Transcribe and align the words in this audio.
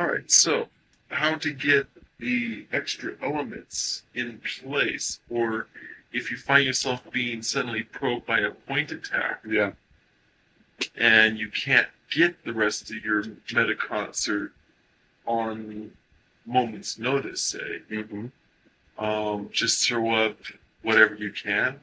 All 0.00 0.06
right, 0.06 0.30
so 0.30 0.66
how 1.10 1.34
to 1.34 1.52
get 1.52 1.86
the 2.18 2.64
extra 2.72 3.12
elements 3.22 4.04
in 4.14 4.40
place, 4.62 5.20
or 5.28 5.66
if 6.10 6.30
you 6.30 6.38
find 6.38 6.64
yourself 6.64 7.02
being 7.12 7.42
suddenly 7.42 7.82
probed 7.82 8.24
by 8.24 8.40
a 8.40 8.50
point 8.50 8.92
attack 8.92 9.42
Yeah. 9.46 9.72
and 10.96 11.38
you 11.38 11.50
can't 11.50 11.88
get 12.10 12.42
the 12.46 12.54
rest 12.54 12.90
of 12.90 13.04
your 13.04 13.24
meta 13.52 13.74
concert 13.76 14.52
on 15.26 15.92
moment's 16.46 16.98
notice, 16.98 17.42
say, 17.42 17.82
Mm-hmm. 17.90 19.04
um, 19.04 19.50
just 19.52 19.86
throw 19.86 20.14
up 20.14 20.38
whatever 20.80 21.14
you 21.14 21.30
can. 21.30 21.78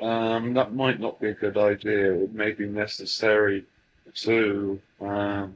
Um, 0.00 0.54
that 0.54 0.72
might 0.74 1.00
not 1.00 1.20
be 1.20 1.28
a 1.28 1.34
good 1.34 1.58
idea. 1.58 2.14
It 2.14 2.32
may 2.32 2.52
be 2.52 2.66
necessary 2.66 3.66
to 4.14 4.80
um, 5.02 5.54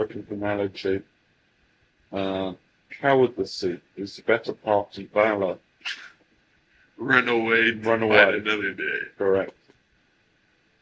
look 0.00 0.16
at 0.16 0.28
the 0.28 0.34
analogy. 0.34 1.02
Uh, 2.12 2.54
cowardice 3.00 3.62
is 3.96 4.16
the 4.16 4.22
better 4.22 4.54
part 4.54 4.96
of 4.98 5.10
valor. 5.10 5.58
Run 6.96 7.28
away, 7.28 7.72
Run 7.72 8.02
away. 8.02 8.38
another 8.38 8.72
day. 8.72 8.98
Correct. 9.18 9.52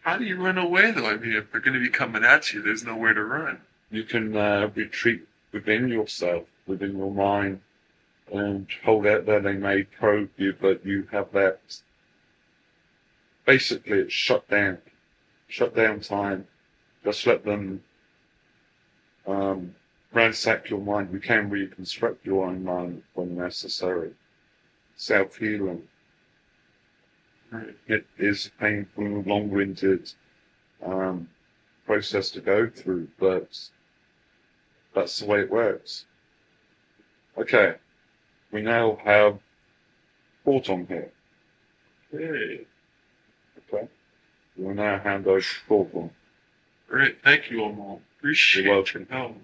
How 0.03 0.17
do 0.17 0.25
you 0.25 0.37
run 0.41 0.57
away, 0.57 0.91
though? 0.93 1.07
I 1.07 1.17
mean, 1.17 1.33
if 1.33 1.51
they're 1.51 1.61
going 1.61 1.75
to 1.75 1.81
be 1.81 1.91
coming 1.91 2.25
at 2.25 2.53
you, 2.53 2.63
there's 2.63 2.85
nowhere 2.85 3.13
to 3.13 3.25
run. 3.25 3.61
You 3.91 4.05
can 4.05 4.37
uh, 4.37 4.71
retreat 4.75 5.23
within 5.53 5.89
yourself, 5.89 6.45
within 6.67 6.97
your 6.97 7.13
mind, 7.13 7.61
and 8.33 8.67
hold 8.85 9.07
out 9.07 9.27
there. 9.27 9.41
They 9.41 9.55
may 9.55 9.83
probe 9.83 10.31
you, 10.37 10.55
but 10.59 10.85
you 10.87 11.09
have 11.13 11.33
that. 11.33 11.61
Basically, 13.45 13.99
it's 13.99 14.13
shut 14.13 14.49
down. 14.49 14.79
Shut 15.49 15.75
down 15.75 16.01
time. 16.01 16.47
Just 17.05 17.27
let 17.27 17.45
them 17.45 17.83
um, 19.29 19.75
ransack 20.13 20.71
your 20.71 20.81
mind. 20.81 21.11
You 21.13 21.21
can 21.21 21.51
reconstruct 21.51 22.25
your 22.25 22.47
own 22.47 22.65
mind 22.65 23.03
when 23.15 23.37
necessary. 23.37 24.13
Self 24.97 25.37
healing. 25.37 25.83
It 27.87 28.05
is 28.19 28.47
a 28.47 28.61
painful 28.61 29.23
long 29.23 29.51
winded 29.51 30.13
um, 30.85 31.29
process 31.87 32.31
to 32.33 32.41
go 32.41 32.69
through, 32.69 33.09
but 33.19 33.57
that's 34.95 35.21
the 35.21 35.27
way 35.27 35.41
it 35.41 35.51
works. 35.51 36.05
Okay, 37.39 37.77
we 38.51 38.61
now 38.61 38.99
have 39.05 39.39
Korton 40.45 40.89
here. 40.89 41.13
Hey. 42.11 42.67
Okay, 43.73 43.89
we'll 44.57 44.75
now 44.75 44.99
hand 44.99 45.27
over 45.27 45.41
to 45.41 45.47
Korton. 45.69 46.11
Great. 46.89 47.23
Thank 47.23 47.51
you, 47.51 47.59
Omal. 47.59 48.01
Appreciate 48.19 48.65
You're 48.65 48.75
welcome. 48.75 49.07
help. 49.11 49.37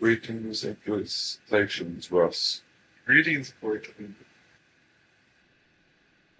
Greetings 0.00 0.64
and 0.64 0.78
felicitations, 0.78 2.10
Russ. 2.10 2.62
Greetings, 3.06 3.52
Portland. 3.60 4.14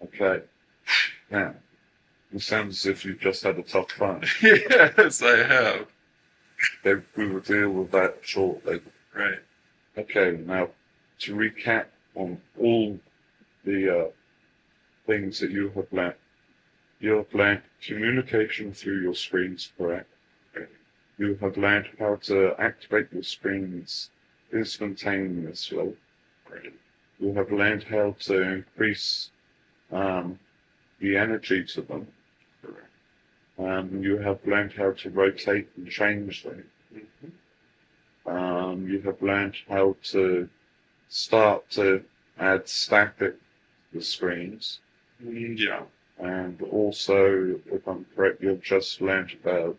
Okay, 0.04 0.42
now, 1.30 1.54
it 2.32 2.42
sounds 2.42 2.78
as 2.80 2.86
if 2.86 3.04
you've 3.04 3.20
just 3.20 3.42
had 3.42 3.58
a 3.58 3.62
tough 3.62 3.88
time. 3.88 4.22
yes, 4.42 5.22
I 5.22 5.36
have. 5.38 5.86
Then 6.84 7.04
we 7.16 7.28
will 7.28 7.40
deal 7.40 7.70
with 7.70 7.90
that 7.92 8.18
shortly. 8.22 8.80
Right. 9.14 9.40
Okay, 9.98 10.38
now 10.46 10.68
to 11.20 11.34
recap 11.34 11.86
on 12.14 12.40
all 12.60 12.98
the 13.64 13.98
uh, 14.06 14.10
things 15.06 15.40
that 15.40 15.50
you 15.50 15.70
have 15.70 15.92
learned. 15.92 16.14
You 17.00 17.16
have 17.16 17.34
learned 17.34 17.62
communication 17.82 18.72
through 18.72 19.00
your 19.02 19.14
screens, 19.14 19.72
correct? 19.76 20.08
You 21.18 21.36
have 21.40 21.56
learned 21.56 21.88
how 21.98 22.16
to 22.24 22.54
activate 22.58 23.12
your 23.12 23.22
screens 23.22 24.10
instantaneously. 24.52 25.96
You 27.18 27.32
have 27.34 27.50
learned 27.50 27.84
how 27.84 28.16
to 28.20 28.42
increase 28.42 29.30
um, 29.90 30.38
the 31.00 31.16
energy 31.16 31.64
to 31.64 31.82
them. 31.82 32.06
Um, 33.58 34.02
you 34.02 34.18
have 34.18 34.46
learned 34.46 34.72
how 34.72 34.92
to 34.92 35.10
rotate 35.10 35.68
and 35.76 35.88
change 35.88 36.42
them. 36.42 36.70
Mhm. 36.94 37.32
Um, 38.26 38.88
you 38.88 39.00
have 39.02 39.22
learned 39.22 39.56
how 39.68 39.96
to 40.12 40.48
start 41.08 41.68
to 41.70 42.04
add 42.38 42.68
static 42.68 43.34
to 43.92 43.98
the 43.98 44.02
screens. 44.02 44.80
Yeah. 45.20 45.82
And 46.18 46.60
also, 46.62 47.60
if 47.66 47.86
I'm 47.86 48.06
correct, 48.14 48.42
you've 48.42 48.62
just 48.62 49.00
learned 49.00 49.36
about 49.42 49.78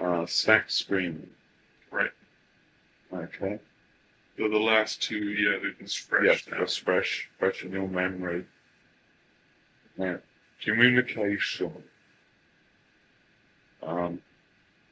uh, 0.00 0.26
stack 0.26 0.70
screening. 0.70 1.28
Right. 1.90 2.10
Okay. 3.12 3.58
So 4.38 4.48
the 4.48 4.58
last 4.58 5.02
two, 5.02 5.30
yeah, 5.30 5.58
they're 5.60 5.72
just 5.72 6.00
fresh 6.00 6.24
yes, 6.24 6.42
now. 6.50 6.58
that's 6.58 6.76
fresh, 6.76 7.28
fresh 7.38 7.64
in 7.64 7.72
your 7.72 7.88
memory. 7.88 8.44
Now, 9.96 10.18
communication 10.62 11.72
um, 13.82 14.20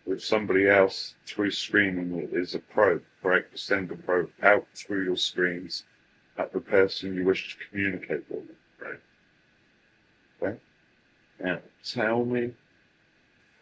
with 0.06 0.22
somebody 0.22 0.68
else 0.68 1.14
through 1.26 1.50
screening 1.50 2.28
is 2.32 2.54
a 2.54 2.58
probe, 2.58 3.02
correct? 3.22 3.52
To 3.52 3.58
send 3.58 3.90
a 3.90 3.96
probe 3.96 4.30
out 4.42 4.66
through 4.74 5.04
your 5.04 5.16
screens 5.16 5.84
at 6.36 6.52
the 6.52 6.60
person 6.60 7.14
you 7.14 7.24
wish 7.24 7.56
to 7.56 7.64
communicate 7.68 8.24
with. 8.28 8.44
Right. 8.80 9.00
Okay. 10.42 10.58
Now, 11.42 11.60
tell 11.82 12.24
me, 12.24 12.52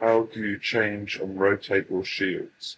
how 0.00 0.28
do 0.32 0.41
you 0.41 0.58
change 0.58 1.16
and 1.20 1.38
rotate 1.38 1.88
your 1.88 2.04
shields? 2.04 2.76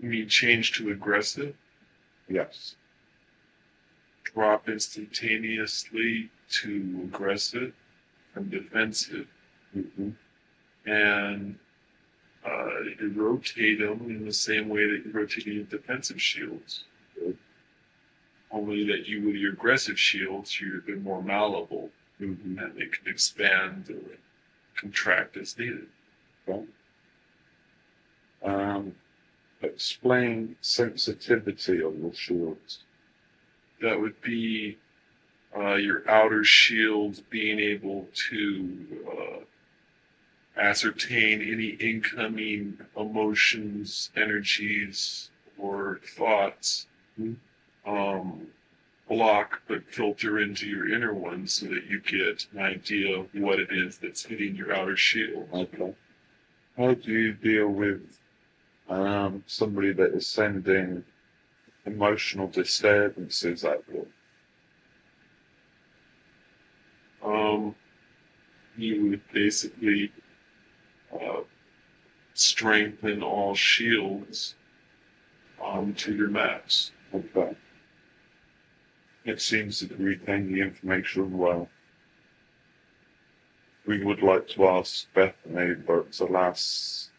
You 0.00 0.08
mean 0.08 0.28
change 0.28 0.72
to 0.78 0.90
aggressive? 0.90 1.54
Yes. 2.28 2.76
Drop 4.24 4.68
instantaneously 4.68 6.30
to 6.62 7.00
aggressive 7.04 7.74
from 8.32 8.48
defensive. 8.48 9.26
Hmm 9.74 10.10
and 10.86 11.58
uh, 12.46 12.80
you 13.00 13.12
rotate 13.14 13.80
them 13.80 14.06
in 14.08 14.24
the 14.24 14.32
same 14.32 14.68
way 14.68 14.84
that 14.88 15.04
you 15.04 15.12
rotate 15.12 15.46
your 15.46 15.64
defensive 15.64 16.20
shields. 16.20 16.84
Good. 17.14 17.36
Only 18.50 18.86
that 18.86 19.06
you, 19.06 19.26
with 19.26 19.34
your 19.34 19.52
aggressive 19.52 19.98
shields, 19.98 20.60
you're 20.60 20.80
they're 20.86 20.96
more 20.96 21.22
malleable 21.22 21.90
hmm 22.18 22.58
and 22.58 22.74
they 22.76 22.86
can 22.86 23.06
expand 23.06 23.90
or 23.90 24.16
contract 24.76 25.36
as 25.36 25.58
needed. 25.58 25.86
Um, 28.44 28.94
explain 29.62 30.56
sensitivity 30.60 31.82
of 31.82 31.98
your 31.98 32.14
shields. 32.14 32.80
That 33.80 34.00
would 34.00 34.20
be 34.22 34.78
uh, 35.56 35.74
your 35.74 36.08
outer 36.10 36.44
shields 36.44 37.20
being 37.20 37.58
able 37.58 38.08
to 38.30 39.04
uh, 39.10 39.44
ascertain 40.58 41.40
any 41.40 41.68
incoming 41.68 42.78
emotions, 42.96 44.10
energies, 44.16 45.30
or 45.56 46.00
thoughts. 46.04 46.86
Mhm. 47.18 47.36
Um, 47.86 48.48
block 49.08 49.62
but 49.66 49.82
filter 49.86 50.38
into 50.38 50.68
your 50.68 50.92
inner 50.92 51.14
one 51.14 51.46
so 51.46 51.66
that 51.66 51.86
you 51.86 52.00
get 52.00 52.46
an 52.52 52.58
idea 52.58 53.18
of 53.18 53.34
what 53.34 53.58
it 53.58 53.72
is 53.72 53.98
that's 53.98 54.26
hitting 54.26 54.54
your 54.54 54.74
outer 54.74 54.96
shield. 54.96 55.48
Okay. 55.52 55.94
How 56.76 56.94
do 56.94 57.10
you 57.10 57.32
deal 57.32 57.68
with 57.68 58.18
um, 58.88 59.42
somebody 59.46 59.92
that 59.92 60.12
is 60.14 60.26
sending 60.26 61.04
emotional 61.86 62.48
disturbances 62.48 63.64
at 63.64 63.82
you? 63.92 64.06
Um, 67.24 67.74
you 68.76 69.10
would 69.10 69.32
basically 69.32 70.12
uh, 71.12 71.40
strengthen 72.34 73.22
all 73.22 73.54
shields 73.54 74.54
um, 75.64 75.94
to 75.94 76.14
your 76.14 76.28
max. 76.28 76.92
Okay. 77.14 77.56
It 79.24 79.40
seems 79.40 79.80
that 79.80 79.98
you 79.98 80.06
retain 80.06 80.52
the 80.52 80.60
information 80.60 81.36
well. 81.36 81.68
We 83.86 84.04
would 84.04 84.22
like 84.22 84.48
to 84.48 84.68
ask 84.68 85.06
Bethany, 85.14 85.74
but 85.74 86.18
alas, 86.20 87.10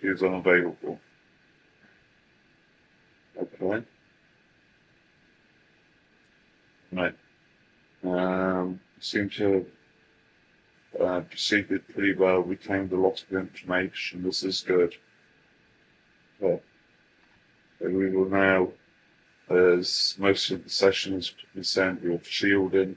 she 0.00 0.06
is 0.06 0.22
unavailable. 0.22 1.00
Okay. 3.40 3.84
Right. 6.92 7.14
Um, 8.04 8.80
seem 9.00 9.28
to 9.30 9.52
have 9.52 9.66
uh, 11.00 11.20
proceeded 11.20 11.86
pretty 11.88 12.14
well, 12.14 12.40
retained 12.40 12.92
a 12.92 12.96
lot 12.96 13.22
of 13.22 13.36
information. 13.36 14.22
This 14.22 14.42
is 14.42 14.62
good. 14.62 14.94
So 16.40 16.60
we 17.80 18.10
will 18.10 18.28
now 18.28 18.68
as 19.50 20.14
most 20.18 20.50
of 20.50 20.62
the 20.62 20.70
sessions 20.70 21.34
present 21.54 22.02
your 22.02 22.20
shielding 22.22 22.96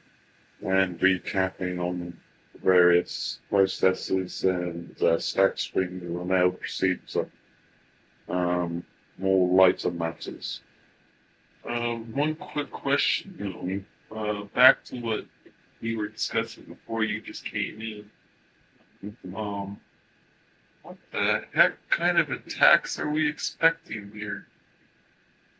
and 0.61 0.99
recapping 0.99 1.79
on 1.79 2.15
various 2.63 3.39
processes 3.49 4.43
and 4.43 5.01
uh, 5.01 5.17
stack 5.17 5.57
string 5.57 5.99
the 5.99 6.05
Ronell 6.05 6.57
procedure, 6.57 7.29
um, 8.29 8.83
more 9.17 9.49
lighter 9.49 9.91
matters. 9.91 10.61
Um, 11.67 12.13
one 12.13 12.35
quick 12.35 12.71
question, 12.71 13.35
though. 13.39 13.63
Mhm. 13.63 13.83
Uh, 14.11 14.43
back 14.53 14.83
to 14.85 14.99
what 14.99 15.25
we 15.83 15.97
were 15.97 16.07
discussing 16.07 16.63
before 16.63 17.03
you 17.03 17.19
just 17.21 17.43
came 17.45 17.81
in. 17.81 18.09
Mhm. 19.03 19.37
Um, 19.37 19.81
what 20.81 20.97
the 21.11 21.43
heck 21.53 21.89
kind 21.89 22.17
of 22.17 22.31
attacks 22.31 22.97
are 22.97 23.09
we 23.09 23.27
expecting 23.27 24.11
here? 24.13 24.47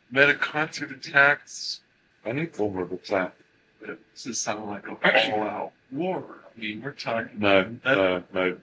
Meta 0.10 0.34
concert 0.34 0.92
attacks? 0.92 1.82
Any 2.26 2.46
form 2.46 2.78
of 2.78 2.94
attack. 2.94 3.36
This 3.82 4.26
is 4.26 4.40
sounding 4.40 4.70
like 4.70 4.88
a 4.88 5.34
all-out 5.34 5.74
war. 5.92 6.40
I 6.46 6.60
mean, 6.60 6.82
we're 6.82 6.92
talking. 6.92 7.38
No, 7.40 7.76
no, 7.84 8.24
no. 8.34 8.58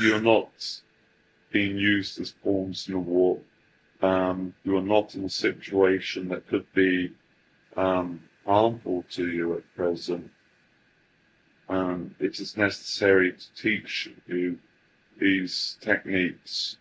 You're 0.00 0.20
not 0.20 0.80
being 1.50 1.76
used 1.76 2.20
as 2.20 2.30
pawns 2.30 2.88
in 2.88 2.94
a 2.94 3.00
war. 3.00 3.40
Um, 4.00 4.54
you 4.62 4.76
are 4.76 4.82
not 4.82 5.16
in 5.16 5.24
a 5.24 5.28
situation 5.28 6.28
that 6.28 6.46
could 6.46 6.72
be 6.72 7.12
um, 7.76 8.22
harmful 8.46 9.04
to 9.10 9.28
you 9.28 9.54
at 9.56 9.74
present. 9.74 10.30
Um, 11.72 12.14
it 12.20 12.38
is 12.38 12.58
necessary 12.58 13.32
to 13.32 13.54
teach 13.54 14.10
you 14.26 14.58
these 15.18 15.78
techniques 15.80 16.76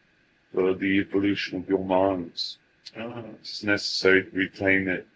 for 0.53 0.73
the 0.73 0.99
evolution 0.99 1.59
of 1.59 1.69
your 1.69 1.85
minds. 1.85 2.57
Uh, 2.99 3.23
It's 3.39 3.63
necessary 3.63 4.25
to 4.25 4.31
retain 4.31 4.89
it, 4.89 5.07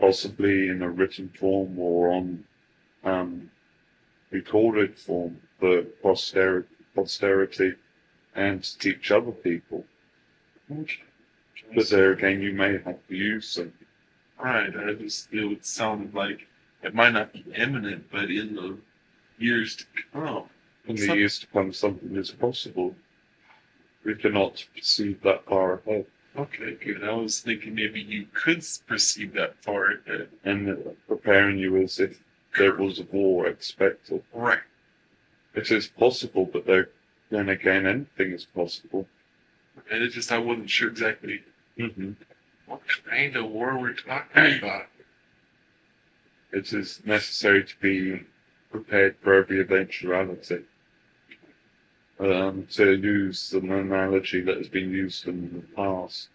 possibly 0.00 0.66
in 0.66 0.82
a 0.82 0.90
written 0.90 1.28
form 1.28 1.78
or 1.78 2.10
on 2.10 2.44
um, 3.04 3.52
recorded 4.32 4.98
form 4.98 5.40
for 5.60 5.82
posterity, 6.02 6.74
posterity 6.96 7.74
and 8.34 8.64
to 8.64 8.78
teach 8.78 9.12
other 9.12 9.30
people. 9.30 9.84
But 10.68 11.88
there 11.88 12.10
again, 12.10 12.42
you 12.42 12.52
may 12.52 12.78
have 12.78 13.06
to 13.06 13.14
use 13.14 13.54
them. 13.54 13.74
Right. 14.42 14.76
I 14.76 14.94
just 14.94 15.32
it 15.32 15.44
would 15.44 15.64
sound 15.64 16.14
like 16.14 16.48
it 16.82 16.96
might 16.96 17.12
not 17.12 17.32
be 17.32 17.44
imminent, 17.54 18.10
but 18.10 18.28
in 18.28 18.56
the 18.56 18.76
years 19.38 19.76
to 19.76 19.84
come. 20.12 20.44
In 20.86 20.96
the 20.96 21.16
years 21.16 21.38
to 21.40 21.46
come, 21.48 21.72
something 21.72 22.14
is 22.16 22.30
possible. 22.30 22.94
We 24.04 24.14
cannot 24.14 24.64
perceive 24.74 25.22
that 25.22 25.44
far 25.46 25.80
ahead. 25.86 26.06
Okay, 26.36 26.74
good. 26.74 27.04
I 27.04 27.12
was 27.12 27.40
thinking 27.40 27.74
maybe 27.74 28.00
you 28.00 28.26
could 28.34 28.64
perceive 28.86 29.32
that 29.34 29.56
far 29.62 29.92
ahead. 29.92 30.28
And 30.44 30.68
uh, 30.68 30.90
preparing 31.08 31.58
you 31.58 31.76
as 31.82 32.00
if 32.00 32.20
there 32.58 32.74
was 32.74 32.98
a 33.00 33.04
war 33.04 33.46
expected. 33.46 34.22
Right. 34.32 34.58
It 35.54 35.70
is 35.70 35.86
possible, 35.86 36.44
but 36.52 36.66
there, 36.66 36.90
then 37.30 37.48
again, 37.48 37.86
anything 37.86 38.32
is 38.32 38.44
possible. 38.44 39.06
And 39.90 40.02
it 40.02 40.10
just 40.10 40.30
I 40.32 40.38
wasn't 40.38 40.70
sure 40.70 40.88
exactly 40.88 41.42
Mm-hmm. 41.78 42.12
what 42.66 42.80
kind 43.10 43.34
of 43.34 43.46
war 43.46 43.76
we're 43.78 43.94
talking 43.94 44.58
about. 44.58 44.86
It 46.52 46.72
is 46.72 47.00
necessary 47.04 47.64
to 47.64 47.74
be 47.80 48.22
prepared 48.74 49.14
for 49.22 49.34
every 49.34 49.60
eventuality. 49.60 50.64
Um, 52.18 52.66
to 52.72 52.92
use 52.96 53.52
an 53.52 53.70
analogy 53.70 54.40
that 54.40 54.56
has 54.56 54.68
been 54.68 54.90
used 54.90 55.28
in 55.28 55.38
the 55.54 55.76
past, 55.76 56.28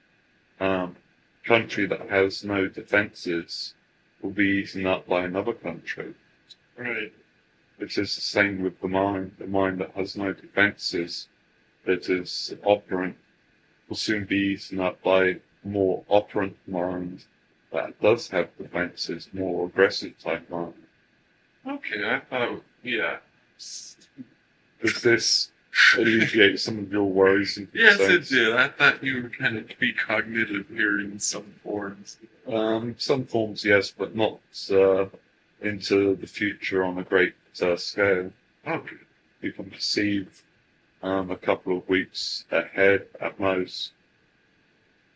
um, 0.62 0.96
country 1.44 1.86
that 1.88 2.10
has 2.10 2.46
no 2.46 2.70
defences 2.70 3.74
will 4.22 4.32
be 4.32 4.62
eaten 4.62 4.86
up 4.86 5.06
by 5.06 5.26
another 5.26 5.52
country. 5.52 6.14
Right. 6.78 7.12
It 7.78 7.98
is 7.98 8.16
the 8.16 8.22
same 8.22 8.62
with 8.62 8.80
the 8.80 8.88
mind. 8.88 9.36
The 9.38 9.48
mind 9.48 9.82
that 9.82 9.92
has 9.92 10.16
no 10.16 10.32
defences, 10.32 11.28
that 11.86 12.10
is 12.10 12.56
operant, 12.64 13.18
will 13.90 13.98
soon 13.98 14.24
be 14.24 14.54
eaten 14.54 14.80
up 14.80 15.02
by 15.04 15.24
a 15.26 15.36
more 15.66 16.06
operant 16.08 16.56
mind 16.68 17.26
that 17.74 18.00
does 18.02 18.30
have 18.30 18.58
defences, 18.58 19.28
more 19.34 19.66
aggressive 19.68 20.18
type 20.20 20.50
mind. 20.50 20.86
Okay, 21.70 22.04
I 22.04 22.20
thought 22.20 22.64
yeah. 22.84 23.18
Does 23.58 25.02
this 25.02 25.52
alleviate 25.98 26.60
some 26.60 26.80
of 26.80 26.92
your 26.92 27.06
worries 27.06 27.58
and 27.58 27.68
Yes, 27.74 27.96
it 28.00 28.08
concerns? 28.08 28.30
did. 28.30 28.56
I 28.56 28.70
thought 28.70 29.04
you 29.04 29.24
were 29.24 29.30
kind 29.30 29.58
of 29.58 29.68
precognitive 29.68 30.68
here 30.70 31.00
in 31.00 31.20
some 31.20 31.54
forms. 31.64 32.18
Um, 32.48 32.96
some 32.98 33.26
forms, 33.26 33.64
yes, 33.64 33.92
but 33.92 34.16
not 34.16 34.40
uh, 34.72 35.06
into 35.62 36.16
the 36.16 36.28
future 36.28 36.84
on 36.84 36.98
a 36.98 37.04
great 37.04 37.36
uh, 37.62 37.76
scale. 37.76 38.32
Okay. 38.66 38.96
You 39.42 39.52
can 39.52 39.70
perceive 39.70 40.44
um, 41.04 41.30
a 41.30 41.38
couple 41.38 41.78
of 41.78 41.88
weeks 41.88 42.46
ahead 42.52 43.06
at 43.22 43.40
most, 43.40 43.92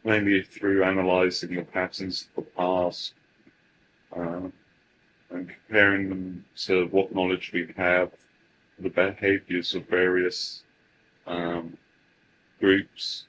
mainly 0.04 0.44
through 0.44 0.84
analysing 0.84 1.56
the 1.56 1.64
patterns 1.64 2.28
of 2.38 2.44
the 2.46 2.52
past 2.52 3.14
um, 4.16 4.54
and 5.34 5.50
comparing 5.50 6.10
them 6.10 6.46
to 6.56 6.86
what 6.88 7.14
knowledge 7.14 7.52
we 7.54 7.74
have, 7.76 8.12
the 8.80 8.90
behaviours 8.90 9.74
of 9.76 9.88
various 9.88 10.64
um, 11.28 11.76
groups. 12.60 13.26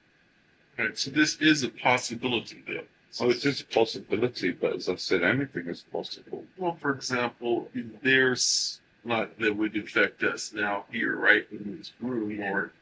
Right. 0.78 0.96
So 0.96 1.10
this 1.10 1.36
is 1.40 1.62
a 1.62 1.68
possibility, 1.68 2.62
though. 2.66 2.84
So 3.10 3.30
it 3.30 3.44
is 3.44 3.60
a 3.60 3.66
possibility, 3.66 4.50
but 4.50 4.74
as 4.74 4.88
I 4.88 4.96
said, 4.96 5.22
anything 5.22 5.68
is 5.68 5.84
possible. 5.92 6.44
Well, 6.58 6.76
for 6.80 6.92
example, 6.92 7.68
there's 8.02 8.80
not 9.04 9.38
that 9.38 9.56
would 9.56 9.76
affect 9.76 10.22
us 10.24 10.52
now 10.52 10.84
here, 10.90 11.16
right, 11.16 11.46
in 11.52 11.78
this 11.78 11.92
room, 12.00 12.40
or 12.40 12.72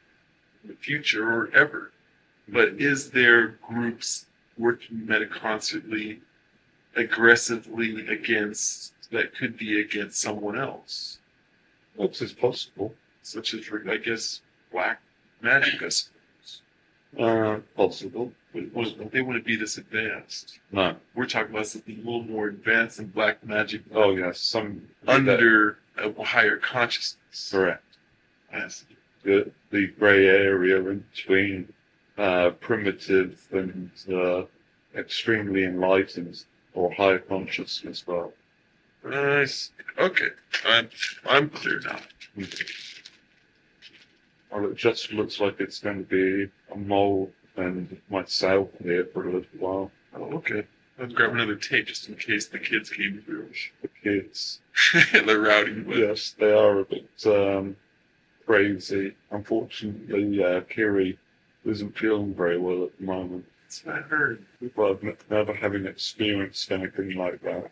in 0.62 0.70
the 0.70 0.76
future, 0.76 1.30
or 1.30 1.50
ever. 1.54 1.92
But 2.48 2.80
is 2.80 3.10
there 3.10 3.58
groups 3.68 4.26
working 4.56 5.06
metaconcertly, 5.06 6.20
aggressively 6.96 8.06
against 8.08 8.91
that 9.12 9.34
could 9.36 9.56
be 9.56 9.80
against 9.80 10.20
someone 10.20 10.58
else, 10.58 11.18
What 11.96 12.20
is 12.20 12.32
possible? 12.32 12.94
such 13.22 13.54
as, 13.54 13.70
I 13.88 13.98
guess, 13.98 14.40
black 14.72 15.00
magic? 15.40 15.82
I 15.82 15.88
suppose. 15.90 16.62
Uh, 17.18 17.60
possible. 17.76 18.32
Would- 18.54 19.10
They 19.12 19.20
wouldn't 19.22 19.44
be 19.44 19.56
this 19.56 19.78
advanced. 19.78 20.58
No. 20.72 20.96
We're 21.14 21.26
talking 21.26 21.54
about 21.54 21.66
something 21.68 21.94
a 21.94 21.98
little 21.98 22.24
more 22.24 22.48
advanced 22.48 22.96
than 22.96 23.06
black 23.08 23.44
magic. 23.44 23.82
Oh 23.94 24.16
yes, 24.16 24.40
some 24.40 24.88
under 25.06 25.78
a 25.98 26.22
higher 26.24 26.56
consciousness. 26.56 27.50
correct. 27.50 27.84
Yes. 28.52 28.84
the, 29.22 29.50
the 29.70 29.86
grey 29.98 30.26
area 30.26 30.80
between 30.80 31.72
uh, 32.18 32.50
primitive 32.60 33.46
and 33.52 33.90
uh, 34.12 34.42
extremely 34.96 35.64
enlightened 35.64 36.44
or 36.74 36.92
higher 36.92 37.18
consciousness. 37.18 38.06
Well, 38.06 38.32
Nice. 39.04 39.70
Okay. 39.98 40.28
I'm 40.66 40.88
I'm 41.28 41.50
clear 41.50 41.80
now. 41.80 41.98
well, 44.50 44.66
it 44.66 44.76
just 44.76 45.12
looks 45.12 45.40
like 45.40 45.60
it's 45.60 45.80
going 45.80 45.98
to 45.98 46.08
be 46.08 46.50
a 46.72 46.76
mole 46.78 47.30
and 47.56 48.00
myself 48.10 48.68
here 48.82 49.06
for 49.12 49.22
a 49.28 49.32
little 49.32 49.58
while. 49.58 49.90
Oh, 50.14 50.34
okay. 50.34 50.64
Let's 50.98 51.14
grab 51.14 51.32
another 51.32 51.56
tape 51.56 51.86
just 51.86 52.08
in 52.08 52.14
case 52.16 52.46
the 52.46 52.58
kids 52.58 52.90
came 52.90 53.22
through. 53.24 53.50
The 53.80 53.88
kids, 53.88 54.60
They're 55.12 55.40
rowdy, 55.40 55.80
but 55.80 55.96
yes, 55.96 56.34
they 56.38 56.52
are 56.52 56.80
a 56.80 56.84
bit 56.84 57.08
um, 57.26 57.76
crazy. 58.46 59.14
Unfortunately, 59.30 60.42
uh, 60.44 60.60
Kiri 60.62 61.18
isn't 61.64 61.96
feeling 61.98 62.34
very 62.34 62.58
well 62.58 62.84
at 62.84 62.98
the 62.98 63.04
moment. 63.04 63.46
that's 63.64 63.84
what 63.84 63.96
I 63.96 64.00
heard. 64.02 64.44
Well, 64.76 64.98
never 65.30 65.54
having 65.54 65.86
experienced 65.86 66.70
anything 66.70 67.14
like 67.16 67.40
that. 67.42 67.70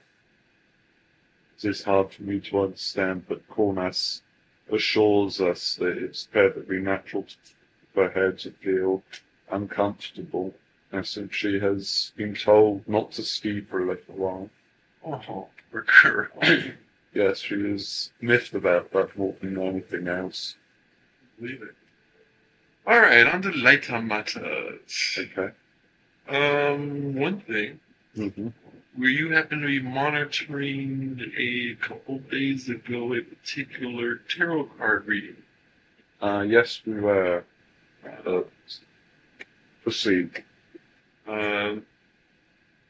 It 1.63 1.69
is 1.69 1.83
hard 1.83 2.15
for 2.15 2.23
me 2.23 2.41
to 2.41 2.63
understand, 2.63 3.29
but 3.29 3.47
Cornas 3.51 4.23
assures 4.73 5.43
us 5.43 5.75
that 5.75 5.99
it's 5.99 6.27
perfectly 6.27 6.79
natural 6.79 7.27
for 7.93 8.09
her 8.09 8.33
to 8.33 8.51
feel 8.53 9.03
uncomfortable, 9.51 10.55
and 10.91 11.07
since 11.07 11.35
she 11.35 11.59
has 11.61 12.13
been 12.17 12.35
told 12.35 12.89
not 12.89 13.13
to 13.13 13.23
ski 13.23 13.61
for 13.61 13.81
a 13.81 13.89
little 13.89 14.15
while. 14.15 14.51
Oh, 15.05 15.49
poor 15.71 15.85
girl. 16.03 16.29
Yes, 17.13 17.41
she 17.41 17.57
is 17.57 18.13
miffed 18.21 18.55
about 18.55 18.91
that 18.93 19.19
more 19.19 19.35
than 19.43 19.59
anything 19.61 20.09
else. 20.09 20.57
Leave 21.41 21.61
it. 21.63 21.75
All 22.87 23.01
right, 23.01 23.27
on 23.27 23.43
to 23.43 23.51
lighter 23.51 24.01
matters. 24.01 25.19
Okay. 25.19 25.51
Um, 26.29 27.15
one 27.17 27.41
thing. 27.41 27.81
Mm-hmm. 28.17 28.49
Were 28.99 29.09
you 29.09 29.31
happen 29.31 29.61
to 29.61 29.67
be 29.67 29.81
monitoring 29.81 31.33
a 31.37 31.75
couple 31.77 32.19
days 32.19 32.69
ago 32.69 33.15
a 33.15 33.23
particular 33.23 34.17
tarot 34.17 34.65
card 34.79 35.07
reading? 35.07 35.37
Uh, 36.21 36.45
yes, 36.47 36.83
we 36.85 36.95
were. 36.95 37.45
Uh, 38.27 38.41
proceed. 39.83 40.45
Um, 41.29 41.87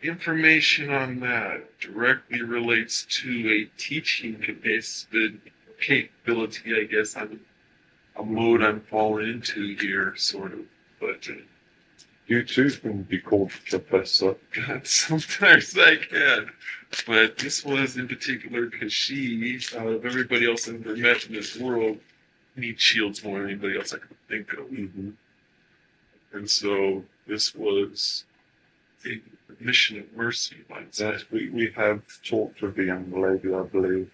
information 0.02 0.90
on 0.90 1.20
that 1.20 1.78
directly 1.80 2.42
relates 2.42 3.04
to 3.22 3.50
a 3.50 3.64
teaching 3.78 4.40
capacity, 4.40 5.40
capability, 5.80 6.74
I 6.80 6.84
guess, 6.84 7.16
I'm 7.16 7.40
a 8.16 8.22
mode 8.22 8.62
I'm 8.62 8.80
falling 8.80 9.28
into 9.28 9.76
here, 9.76 10.14
sort 10.16 10.52
of. 10.52 10.60
But 10.98 11.28
uh, 11.28 11.40
You 12.30 12.44
too 12.44 12.70
can 12.70 13.02
be 13.02 13.18
called 13.18 13.50
professor. 13.50 14.36
God, 14.52 14.86
sometimes 14.86 15.76
I 15.76 15.96
can. 15.96 16.48
But 17.04 17.36
this 17.38 17.64
was 17.64 17.96
in 17.96 18.06
particular 18.06 18.66
because 18.66 18.92
she, 18.92 19.58
out 19.76 19.88
of 19.88 20.06
everybody 20.06 20.48
else 20.48 20.68
I've 20.68 20.86
ever 20.86 20.94
met 20.94 21.26
in 21.26 21.32
this 21.34 21.56
world, 21.56 21.98
needs 22.54 22.80
shields 22.80 23.24
more 23.24 23.40
than 23.40 23.50
anybody 23.50 23.76
else 23.76 23.92
I 23.92 23.98
could 23.98 24.16
think 24.28 24.52
of. 24.52 24.66
Mm-hmm. 24.66 25.10
And 26.32 26.48
so 26.48 27.02
this 27.26 27.52
was 27.52 28.24
a 29.04 29.20
mission 29.58 29.98
of 29.98 30.12
mercy, 30.16 30.58
say. 30.92 31.10
Yes, 31.10 31.24
we, 31.32 31.50
we 31.50 31.72
have 31.74 32.00
talked 32.24 32.62
with 32.62 32.76
the 32.76 32.84
young 32.84 33.10
lady, 33.10 33.52
I 33.52 33.62
believe. 33.64 34.08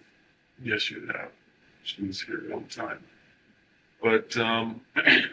Yes, 0.63 0.89
you 0.89 1.05
have. 1.05 1.29
She 1.83 2.01
was 2.01 2.19
here 2.19 2.49
all 2.51 2.61
the 2.61 2.73
time. 2.73 3.03
But 4.01 4.35
um, 4.37 4.81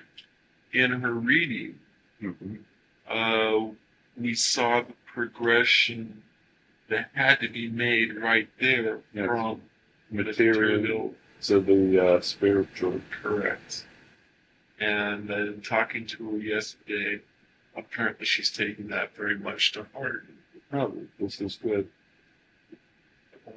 in 0.74 0.90
her 0.90 1.14
reading, 1.14 1.78
Mm-hmm. 2.24 2.54
Uh, 3.08 3.60
we 4.16 4.34
saw 4.34 4.82
the 4.82 4.94
progression 5.06 6.22
that 6.88 7.10
had 7.14 7.40
to 7.40 7.48
be 7.48 7.68
made 7.68 8.16
right 8.16 8.48
there 8.60 9.00
Yes. 9.12 9.26
from 9.26 9.62
the 10.10 10.22
Material 10.24 11.14
to 11.42 11.60
the 11.60 12.06
uh, 12.16 12.20
spiritual. 12.20 13.00
Correct. 13.22 13.86
And 14.80 15.28
then 15.28 15.62
talking 15.62 16.06
to 16.06 16.30
her 16.30 16.38
yesterday, 16.38 17.20
apparently 17.76 18.26
she's 18.26 18.50
taking 18.50 18.88
that 18.88 19.14
very 19.16 19.38
much 19.38 19.72
to 19.72 19.86
heart. 19.94 20.26
Oh, 20.72 20.92
this 21.18 21.40
is 21.40 21.56
good. 21.56 21.88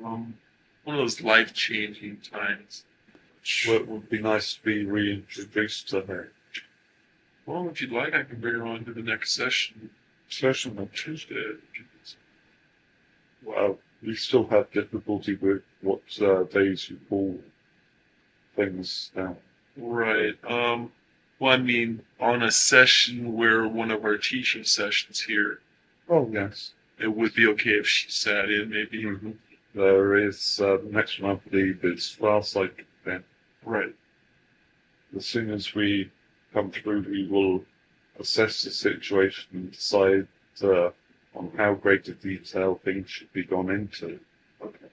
Um, 0.03 0.35
one 0.83 0.95
of 0.95 1.01
those 1.01 1.21
life 1.21 1.53
changing 1.53 2.17
times. 2.17 2.83
Well, 3.67 3.77
it 3.77 3.87
would 3.87 4.09
be 4.09 4.19
nice 4.19 4.55
to 4.55 4.63
be 4.63 4.85
reintroduced 4.85 5.89
to 5.89 6.01
her. 6.01 6.31
Well, 7.47 7.69
if 7.69 7.81
you'd 7.81 7.93
like, 7.93 8.13
I 8.13 8.23
can 8.23 8.41
bring 8.41 8.55
her 8.55 8.65
on 8.67 8.83
to 8.85 8.93
the 8.93 9.01
next 9.01 9.33
session 9.33 9.89
Session 10.29 10.77
on 10.77 10.89
Tuesday. 10.89 11.53
Well, 13.43 13.79
we 14.03 14.13
still 14.15 14.45
have 14.47 14.69
difficulty 14.71 15.35
with 15.35 15.61
what 15.81 16.01
uh, 16.21 16.43
days 16.43 16.89
you 16.89 16.99
call 17.07 17.39
things 18.57 19.09
down. 19.15 19.37
Right. 19.77 20.35
Um, 20.45 20.91
well, 21.39 21.53
I 21.53 21.57
mean, 21.57 22.01
on 22.19 22.43
a 22.43 22.51
session 22.51 23.33
where 23.33 23.65
one 23.65 23.91
of 23.91 24.03
our 24.03 24.17
teaching 24.17 24.65
sessions 24.65 25.21
here, 25.21 25.61
Oh, 26.09 26.29
yes. 26.29 26.71
it 26.99 27.07
would 27.07 27.33
be 27.33 27.47
okay 27.47 27.71
if 27.79 27.87
she 27.87 28.09
sat 28.09 28.49
in, 28.51 28.69
maybe. 28.69 29.03
Mm-hmm. 29.03 29.31
There 29.73 30.17
is, 30.17 30.59
uh, 30.59 30.79
next 30.89 31.21
one, 31.21 31.37
I 31.37 31.49
believe, 31.49 31.85
is 31.85 32.17
Farsight 32.19 32.71
then. 33.05 33.23
Right. 33.63 33.95
As 35.15 35.25
soon 35.25 35.51
as 35.51 35.73
we 35.73 36.11
come 36.57 36.71
through, 36.71 37.05
we 37.07 37.27
will 37.27 37.63
assess 38.19 38.63
the 38.63 38.71
situation 38.71 39.45
and 39.53 39.71
decide 39.71 40.27
uh, 40.63 40.89
on 41.35 41.51
how 41.55 41.75
great 41.75 42.07
a 42.07 42.13
detail 42.13 42.79
things 42.83 43.09
should 43.09 43.31
be 43.31 43.43
gone 43.43 43.69
into. 43.69 44.19
Okay. 44.63 44.87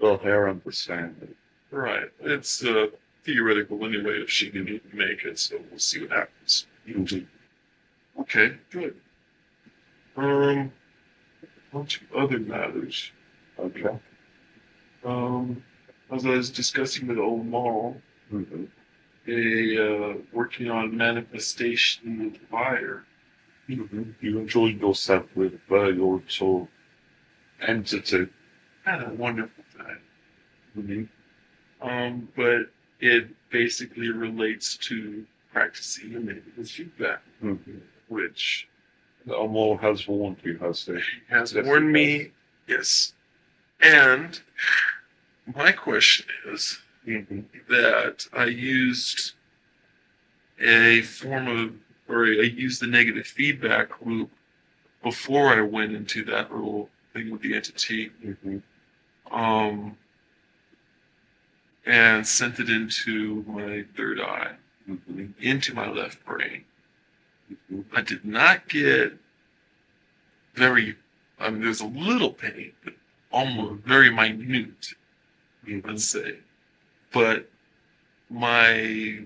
Well, 0.00 0.16
her 0.18 0.48
understanding. 0.48 1.34
Right. 1.70 2.08
It's 2.20 2.64
uh, 2.64 2.86
theoretical 3.24 3.84
anyway 3.84 4.22
if 4.22 4.30
she 4.30 4.48
can 4.50 4.80
make 4.94 5.24
it, 5.24 5.38
so 5.38 5.60
we'll 5.70 5.78
see 5.78 6.00
what 6.00 6.10
happens. 6.10 6.66
Mhm. 6.88 7.26
Okay, 8.20 8.56
good. 8.70 8.96
Um, 10.16 10.72
on 11.74 11.86
to 11.86 12.00
other 12.16 12.38
matters. 12.38 13.12
Okay. 13.58 13.98
Um, 15.04 15.62
as 16.10 16.24
I 16.24 16.30
was 16.30 16.50
discussing 16.50 17.06
with 17.08 17.18
old 17.18 17.46
Mall, 17.46 18.00
Mm-hmm. 18.32 18.64
A 19.28 19.78
uh, 19.78 20.14
working 20.32 20.70
on 20.70 20.96
manifestation 20.96 22.26
of 22.34 22.48
fire. 22.50 23.04
Mm-hmm. 23.68 24.02
You 24.20 24.38
enjoyed 24.38 24.80
yourself 24.80 25.26
with 25.34 25.60
your 25.68 25.92
little 25.92 26.68
entity. 27.60 28.28
Had 28.84 29.02
a 29.02 29.10
wonderful 29.10 29.64
time. 29.76 30.00
Mm-hmm. 30.78 31.86
Um, 31.88 32.28
but 32.34 32.70
it 33.00 33.28
basically 33.50 34.08
relates 34.08 34.76
to 34.78 35.26
practicing 35.52 36.12
the 36.14 36.20
negative 36.20 36.68
feedback, 36.70 37.20
Mm-hmm. 37.42 37.78
which 38.08 38.66
Omal 39.28 39.78
has 39.80 40.08
warned 40.08 40.38
you, 40.42 40.56
has 40.58 40.84
he? 40.86 40.98
has 41.28 41.52
Yes, 41.52 41.66
warned 41.66 41.92
me. 41.92 42.30
Yes. 42.66 43.12
And 43.80 44.40
my 45.54 45.72
question 45.72 46.26
is 46.46 46.78
Mm-hmm. 47.08 47.40
that 47.70 48.26
I 48.34 48.44
used 48.44 49.32
a 50.60 51.00
form 51.02 51.48
of, 51.48 51.72
or 52.08 52.26
I 52.26 52.42
used 52.42 52.82
the 52.82 52.86
negative 52.86 53.26
feedback 53.26 54.04
loop 54.04 54.30
before 55.02 55.48
I 55.54 55.62
went 55.62 55.92
into 55.92 56.22
that 56.26 56.52
little 56.52 56.90
thing 57.14 57.30
with 57.30 57.40
the 57.40 57.54
entity, 57.54 58.10
Mm-hmm. 58.24 58.58
um, 59.34 59.96
and 61.86 62.26
sent 62.26 62.58
it 62.60 62.68
into 62.68 63.42
my 63.46 63.84
third 63.96 64.20
eye, 64.20 64.52
Mm-hmm. 64.88 65.26
into 65.40 65.74
my 65.74 65.88
left 65.88 66.22
brain. 66.26 66.64
I 67.94 68.02
did 68.02 68.24
not 68.24 68.68
get 68.68 69.14
very, 70.54 70.96
I 71.38 71.50
mean, 71.50 71.62
there's 71.62 71.80
a 71.80 71.86
little 71.86 72.32
pain, 72.32 72.72
but 72.84 72.94
almost 73.30 73.82
very 73.84 74.10
minute, 74.10 74.88
let's 75.84 76.04
say. 76.04 76.38
But 77.12 77.48
my 78.30 79.20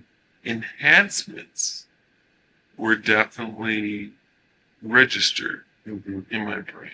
enhancements 0.45 1.87
were 2.77 2.97
definitely 2.97 4.13
registered 4.83 5.65
Mm-hmm. 5.87 6.21
in 6.31 6.45
my 6.45 6.61
brain. 6.61 6.93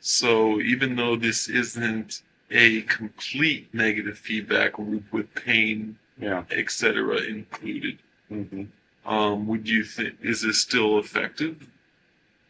So 0.00 0.60
even 0.62 0.96
though 0.96 1.14
this 1.14 1.46
isn't 1.48 2.22
a 2.50 2.80
complete 2.82 3.68
negative 3.74 4.18
feedback 4.18 4.78
loop 4.78 5.12
with 5.12 5.34
pain, 5.34 5.98
Yeah. 6.18 6.44
etc., 6.50 7.18
included, 7.18 7.98
Mm-hmm. 8.32 8.64
um, 9.06 9.46
would 9.46 9.68
you 9.68 9.84
think 9.84 10.16
is 10.22 10.40
this 10.40 10.58
still 10.58 10.98
effective? 10.98 11.68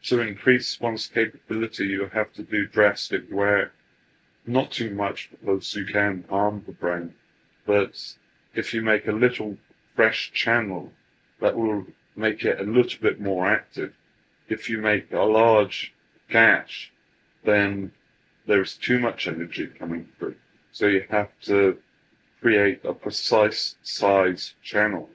To 0.05 0.21
increase 0.21 0.79
one's 0.79 1.09
capability, 1.09 1.87
you 1.87 2.07
have 2.13 2.33
to 2.35 2.45
do 2.45 2.67
drastic 2.69 3.29
work. 3.33 3.74
Not 4.47 4.73
too 4.73 4.91
much 4.91 5.31
because 5.31 5.75
you 5.75 5.87
can 5.87 6.25
harm 6.29 6.65
the 6.67 6.73
brain, 6.73 7.15
but 7.65 8.15
if 8.55 8.75
you 8.75 8.83
make 8.83 9.07
a 9.07 9.13
little 9.13 9.57
fresh 9.97 10.33
channel, 10.33 10.93
that 11.41 11.57
will 11.57 11.87
make 12.15 12.45
it 12.45 12.61
a 12.61 12.65
little 12.65 13.01
bit 13.01 13.21
more 13.21 13.47
active. 13.47 13.95
If 14.49 14.69
you 14.69 14.79
make 14.79 15.11
a 15.13 15.23
large 15.23 15.95
gash, 16.29 16.93
then 17.43 17.93
there's 18.47 18.77
too 18.77 18.99
much 18.99 19.27
energy 19.27 19.67
coming 19.67 20.09
through. 20.19 20.37
So 20.73 20.89
you 20.89 21.07
have 21.09 21.31
to 21.43 21.79
create 22.41 22.85
a 22.85 22.93
precise 22.93 23.77
size 23.83 24.55
channel, 24.63 25.09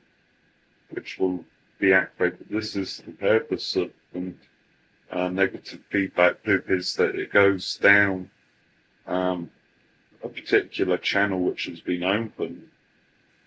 which 0.90 1.20
will 1.20 1.46
be 1.78 1.94
activated. 1.94 2.48
This 2.50 2.76
is 2.76 3.04
the 3.06 3.12
purpose 3.12 3.76
of 3.76 3.92
the 4.12 4.34
uh, 5.12 5.30
negative 5.30 5.82
feedback 5.92 6.38
loop 6.46 6.70
is 6.72 6.96
that 6.96 7.16
it 7.16 7.32
goes 7.32 7.78
down 7.78 8.32
um, 9.10 9.50
a 10.24 10.30
particular 10.30 10.98
channel 10.98 11.40
which 11.40 11.66
has 11.66 11.80
been 11.82 12.04
opened 12.04 12.70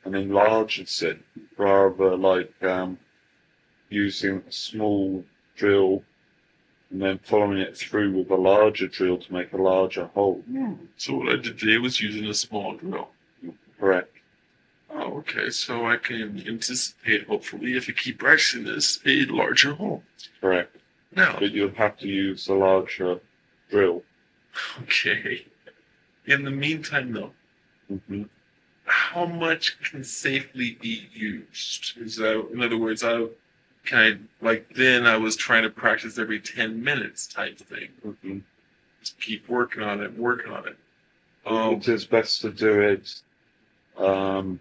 and 0.04 0.14
enlarges 0.14 1.02
it 1.02 1.18
rather 1.56 2.16
like 2.16 2.52
um, 2.62 2.98
using 3.88 4.42
a 4.48 4.52
small 4.52 5.24
drill 5.56 6.02
and 6.90 7.00
then 7.00 7.18
following 7.22 7.58
it 7.58 7.76
through 7.76 8.12
with 8.12 8.30
a 8.30 8.34
larger 8.36 8.86
drill 8.88 9.16
to 9.16 9.32
make 9.32 9.52
a 9.52 9.56
larger 9.56 10.06
hole. 10.06 10.42
So 10.96 11.14
what 11.14 11.28
I 11.28 11.36
did 11.36 11.58
today 11.58 11.78
was 11.78 12.00
using 12.00 12.26
a 12.26 12.34
small 12.34 12.76
drill. 12.76 13.08
Correct. 13.78 14.14
Oh, 14.90 15.18
okay. 15.18 15.48
So 15.50 15.86
I 15.86 15.96
can 15.96 16.44
anticipate, 16.46 17.26
hopefully, 17.26 17.76
if 17.76 17.88
I 17.88 17.92
keep 17.92 18.18
practicing 18.18 18.64
this, 18.64 19.00
a 19.06 19.24
larger 19.26 19.74
hole. 19.74 20.02
Correct. 20.40 20.76
Now, 21.14 21.36
But 21.38 21.52
you'll 21.52 21.74
have 21.74 21.96
to 21.98 22.08
use 22.08 22.46
a 22.48 22.54
larger 22.54 23.20
drill. 23.70 24.02
okay. 24.82 25.46
In 26.26 26.44
the 26.44 26.50
meantime, 26.50 27.12
though, 27.12 27.32
hmm 27.88 28.24
how 28.84 29.26
much 29.26 29.80
can 29.80 30.02
safely 30.02 30.76
be 30.80 31.08
used? 31.12 31.94
That, 32.18 32.48
in 32.52 32.62
other 32.62 32.76
words, 32.76 33.04
I 33.04 33.26
can 33.84 34.28
I 34.42 34.44
like 34.44 34.74
then 34.74 35.06
I 35.06 35.16
was 35.16 35.36
trying 35.36 35.62
to 35.62 35.70
practice 35.70 36.18
every 36.18 36.40
ten 36.40 36.82
minutes 36.82 37.26
type 37.26 37.58
thing. 37.58 37.88
hmm 38.22 38.38
Just 39.00 39.20
keep 39.20 39.48
working 39.48 39.82
on 39.82 40.00
it, 40.00 40.16
working 40.16 40.52
on 40.52 40.68
it. 40.68 40.76
Um, 41.46 41.74
it 41.74 41.88
is 41.88 42.04
best 42.04 42.40
to 42.42 42.50
do 42.50 42.80
it 42.80 43.20
um, 43.96 44.60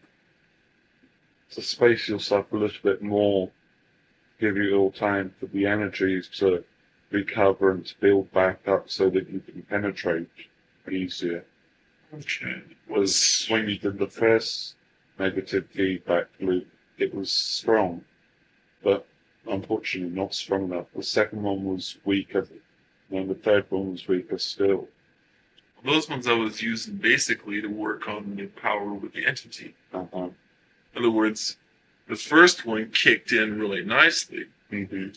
to 1.51 1.61
space 1.61 2.07
yourself 2.07 2.51
a 2.51 2.57
little 2.57 2.81
bit 2.83 3.01
more, 3.01 3.49
give 4.39 4.57
you 4.57 4.75
all 4.77 4.91
time 4.91 5.33
for 5.39 5.45
the 5.47 5.65
energies 5.65 6.27
to 6.39 6.63
recover 7.11 7.71
and 7.71 7.85
to 7.85 7.95
build 7.99 8.31
back 8.31 8.67
up 8.67 8.89
so 8.89 9.09
that 9.09 9.29
you 9.29 9.39
can 9.41 9.61
penetrate 9.63 10.27
easier. 10.91 11.45
Okay. 12.13 12.61
Was 12.87 13.45
when 13.47 13.69
you 13.69 13.77
did 13.77 13.97
the 13.97 14.07
first 14.07 14.75
negative 15.17 15.67
feedback 15.71 16.27
loop, 16.39 16.67
it 16.97 17.13
was 17.13 17.31
strong, 17.31 18.03
but 18.83 19.07
unfortunately 19.47 20.15
not 20.15 20.33
strong 20.33 20.65
enough. 20.65 20.87
The 20.95 21.03
second 21.03 21.41
one 21.41 21.63
was 21.63 21.97
weaker, 22.03 22.47
and 23.11 23.29
the 23.29 23.35
third 23.35 23.65
one 23.69 23.91
was 23.91 24.07
weaker 24.07 24.37
still. 24.37 24.87
Those 25.83 26.09
ones 26.09 26.27
I 26.27 26.33
was 26.33 26.61
using 26.61 26.95
basically 26.95 27.61
to 27.61 27.67
work 27.67 28.07
on 28.07 28.35
the 28.35 28.47
power 28.47 28.93
with 28.93 29.13
the 29.13 29.25
entity. 29.25 29.73
Uh-huh. 29.93 30.29
In 30.93 30.99
other 30.99 31.09
words, 31.09 31.57
the 32.07 32.15
first 32.15 32.65
one 32.65 32.91
kicked 32.91 33.31
in 33.31 33.57
really 33.59 33.83
nicely. 33.83 34.45
hmm 34.69 35.07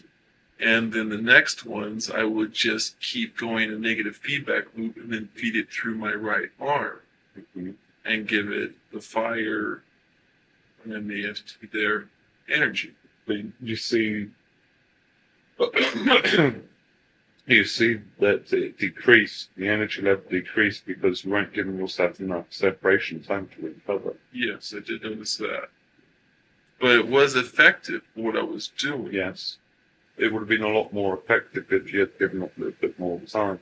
And 0.65 0.91
then 0.91 1.11
the 1.11 1.19
next 1.19 1.67
ones, 1.67 2.11
I 2.11 2.25
would 2.25 2.55
just 2.55 2.99
keep 2.99 3.37
going 3.37 3.71
a 3.71 3.79
negative 3.79 4.17
feedback 4.17 4.65
loop 4.75 4.97
and 4.97 5.13
then 5.13 5.29
feed 5.35 5.57
it 5.57 5.71
through 5.71 5.97
my 5.97 6.15
right 6.15 6.49
arm 6.59 7.01
hmm 7.53 7.73
and 8.07 8.29
give 8.29 8.51
it 8.51 8.73
the 8.93 9.01
fire 9.01 9.83
and 10.83 10.93
then 10.93 11.09
the 11.09 11.27
entity 11.27 11.69
their 11.73 12.05
energy. 12.49 12.93
You 13.61 13.77
see, 13.77 14.29
you 17.47 17.65
see 17.65 18.01
that 18.21 18.53
it 18.53 18.79
decreased, 18.79 19.49
the 19.57 19.69
energy 19.69 20.03
level 20.03 20.25
decreased 20.31 20.87
because 20.87 21.25
you 21.25 21.31
weren't 21.31 21.53
giving 21.53 21.79
yourself 21.79 22.21
enough 22.21 22.47
separation 22.51 23.23
time 23.23 23.49
to 23.57 23.67
recover. 23.69 24.15
Yes, 24.33 24.75
I 24.77 24.81
did 24.81 25.03
notice 25.03 25.37
that. 25.39 25.69
But 26.81 26.93
it 26.93 27.09
was 27.09 27.37
effective 27.37 28.03
what 28.15 28.37
I 28.37 28.43
was 28.43 28.69
doing. 28.69 29.13
Yes. 29.13 29.59
It 30.17 30.33
would 30.33 30.41
have 30.41 30.49
been 30.49 30.63
a 30.63 30.69
lot 30.69 30.93
more 30.93 31.19
effective 31.19 31.73
if 31.73 31.93
you 31.93 32.01
had 32.01 32.19
given 32.19 32.43
up 32.43 32.57
a 32.57 32.61
little 32.61 32.77
bit 32.81 32.99
more 32.99 33.21
time. 33.21 33.59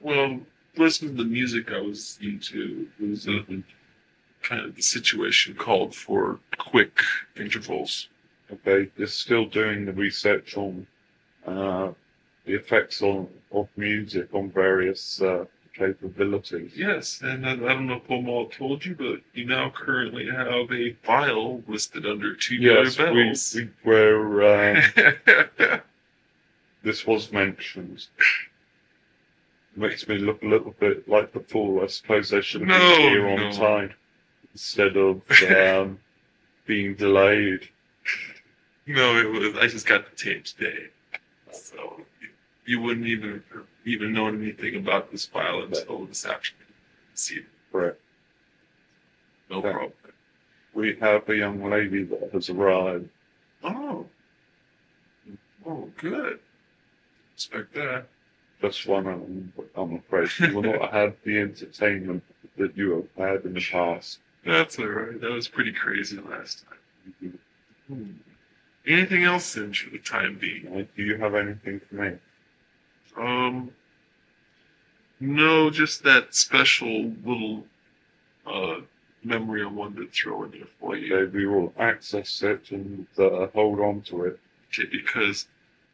Well, 0.00 0.40
listening 0.76 1.16
to 1.16 1.22
the 1.22 1.28
music 1.28 1.70
I 1.70 1.80
was 1.80 2.18
into 2.20 2.88
was 2.98 3.28
uh, 3.28 3.42
kind 4.42 4.64
of 4.64 4.74
the 4.74 4.82
situation 4.82 5.54
called 5.54 5.94
for 5.94 6.40
quick 6.58 7.00
intervals. 7.36 8.08
Okay, 8.52 8.90
you're 8.96 9.06
still 9.06 9.46
doing 9.46 9.84
the 9.84 9.92
research 9.92 10.56
on 10.56 10.86
uh, 11.46 11.92
the 12.44 12.54
effects 12.54 13.00
on, 13.02 13.28
of 13.52 13.68
music 13.76 14.34
on 14.34 14.50
various 14.50 15.22
uh, 15.22 15.44
capabilities. 15.80 16.72
Yes, 16.76 17.20
and 17.22 17.46
I, 17.46 17.52
I 17.52 17.56
don't 17.56 17.86
know 17.86 17.94
if 17.96 18.06
Omal 18.08 18.52
told 18.52 18.84
you, 18.84 18.94
but 18.94 19.20
you 19.32 19.46
now 19.46 19.70
currently 19.70 20.26
have 20.30 20.70
a 20.70 20.92
file 21.02 21.62
listed 21.66 22.04
under 22.06 22.34
two 22.34 22.56
Yes, 22.56 22.98
we, 22.98 23.04
bells. 23.04 23.56
we 23.56 23.68
were, 23.84 24.42
uh, 24.42 25.78
this 26.82 27.06
was 27.06 27.32
mentioned. 27.32 28.06
Makes 29.76 30.06
me 30.08 30.18
look 30.18 30.42
a 30.42 30.46
little 30.46 30.74
bit 30.78 31.08
like 31.08 31.32
the 31.32 31.40
fool. 31.40 31.82
I 31.82 31.86
suppose 31.86 32.32
I 32.34 32.40
should 32.40 32.60
have 32.62 32.68
No, 32.68 32.96
been 32.96 33.00
here 33.12 33.28
on 33.28 33.36
no. 33.36 33.52
time 33.52 33.94
instead 34.52 34.96
of 34.96 35.22
um, 35.56 35.98
being 36.66 36.94
delayed. 36.94 37.68
no, 38.86 39.16
it 39.16 39.30
was. 39.30 39.56
I 39.56 39.66
just 39.68 39.86
got 39.86 40.10
the 40.10 40.16
tape 40.16 40.44
today, 40.44 40.88
so 41.52 42.02
you 42.66 42.80
wouldn't 42.80 43.06
even 43.06 43.42
even 43.90 44.12
know 44.12 44.28
anything 44.28 44.76
about 44.76 45.10
this 45.10 45.26
file 45.26 45.62
until 45.62 46.04
this 46.06 46.24
afternoon. 46.26 46.66
See, 47.14 47.36
it. 47.36 47.44
Correct. 47.72 48.00
no 49.50 49.58
Okay. 49.58 49.70
problem. 49.72 49.92
We 50.74 50.96
have 51.00 51.28
a 51.28 51.36
young 51.36 51.68
lady 51.68 52.04
that 52.04 52.30
has 52.32 52.48
arrived. 52.50 53.08
Oh, 53.64 54.06
oh, 55.66 55.90
good. 55.98 56.38
Expect 57.34 57.74
that. 57.74 58.06
Just 58.60 58.86
one, 58.86 59.06
I'm, 59.06 59.52
I'm 59.74 59.94
afraid. 59.96 60.28
You 60.38 60.54
will 60.54 60.62
not 60.62 60.92
have 60.92 61.14
the 61.24 61.38
entertainment 61.38 62.22
that 62.58 62.76
you 62.76 63.08
have 63.16 63.28
had 63.34 63.44
in 63.44 63.54
the 63.54 63.60
past. 63.72 64.18
That's 64.44 64.78
all 64.78 64.86
right. 64.86 65.20
That 65.20 65.30
was 65.30 65.48
pretty 65.48 65.72
crazy 65.72 66.18
last 66.18 66.64
time. 66.68 67.38
Hmm. 67.88 68.12
Anything 68.86 69.24
else 69.24 69.54
then 69.54 69.72
for 69.72 69.90
the 69.90 69.98
time 69.98 70.38
being? 70.38 70.86
Do 70.96 71.02
you 71.02 71.16
have 71.16 71.34
anything 71.34 71.80
for 71.88 71.94
me? 71.96 72.12
Um, 73.16 73.70
no, 75.20 75.70
just 75.70 76.02
that 76.04 76.34
special 76.34 77.12
little 77.24 77.66
uh 78.46 78.80
memory 79.24 79.62
I 79.62 79.66
wanted 79.68 79.96
to 79.98 80.08
throw 80.08 80.44
in 80.44 80.52
there 80.52 80.66
for 80.80 80.96
you. 80.96 81.14
Okay, 81.16 81.30
we 81.36 81.46
will 81.46 81.72
access 81.78 82.42
it 82.42 82.70
and 82.72 83.06
uh, 83.18 83.48
hold 83.48 83.80
on 83.80 84.00
to 84.02 84.24
it. 84.24 84.40
Okay, 84.68 84.88
because 84.90 85.46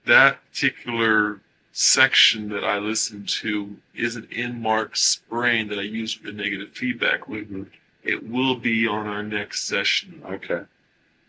that 0.07 0.39
particular 0.51 1.41
section 1.73 2.49
that 2.51 2.65
I 2.65 2.79
listened 2.79 3.29
to 3.43 3.77
isn't 3.95 4.31
in 4.33 4.63
Mark's 4.63 5.23
brain 5.29 5.69
that 5.69 5.79
I 5.79 5.83
use 5.83 6.15
for 6.15 6.27
the 6.29 6.33
negative 6.33 6.71
feedback 6.73 7.29
loop. 7.29 7.51
Mhm. 7.51 7.67
It 8.05 8.23
will 8.29 8.57
be 8.57 8.87
on 8.87 9.07
our 9.07 9.23
next 9.23 9.65
session. 9.65 10.23
Okay. 10.27 10.63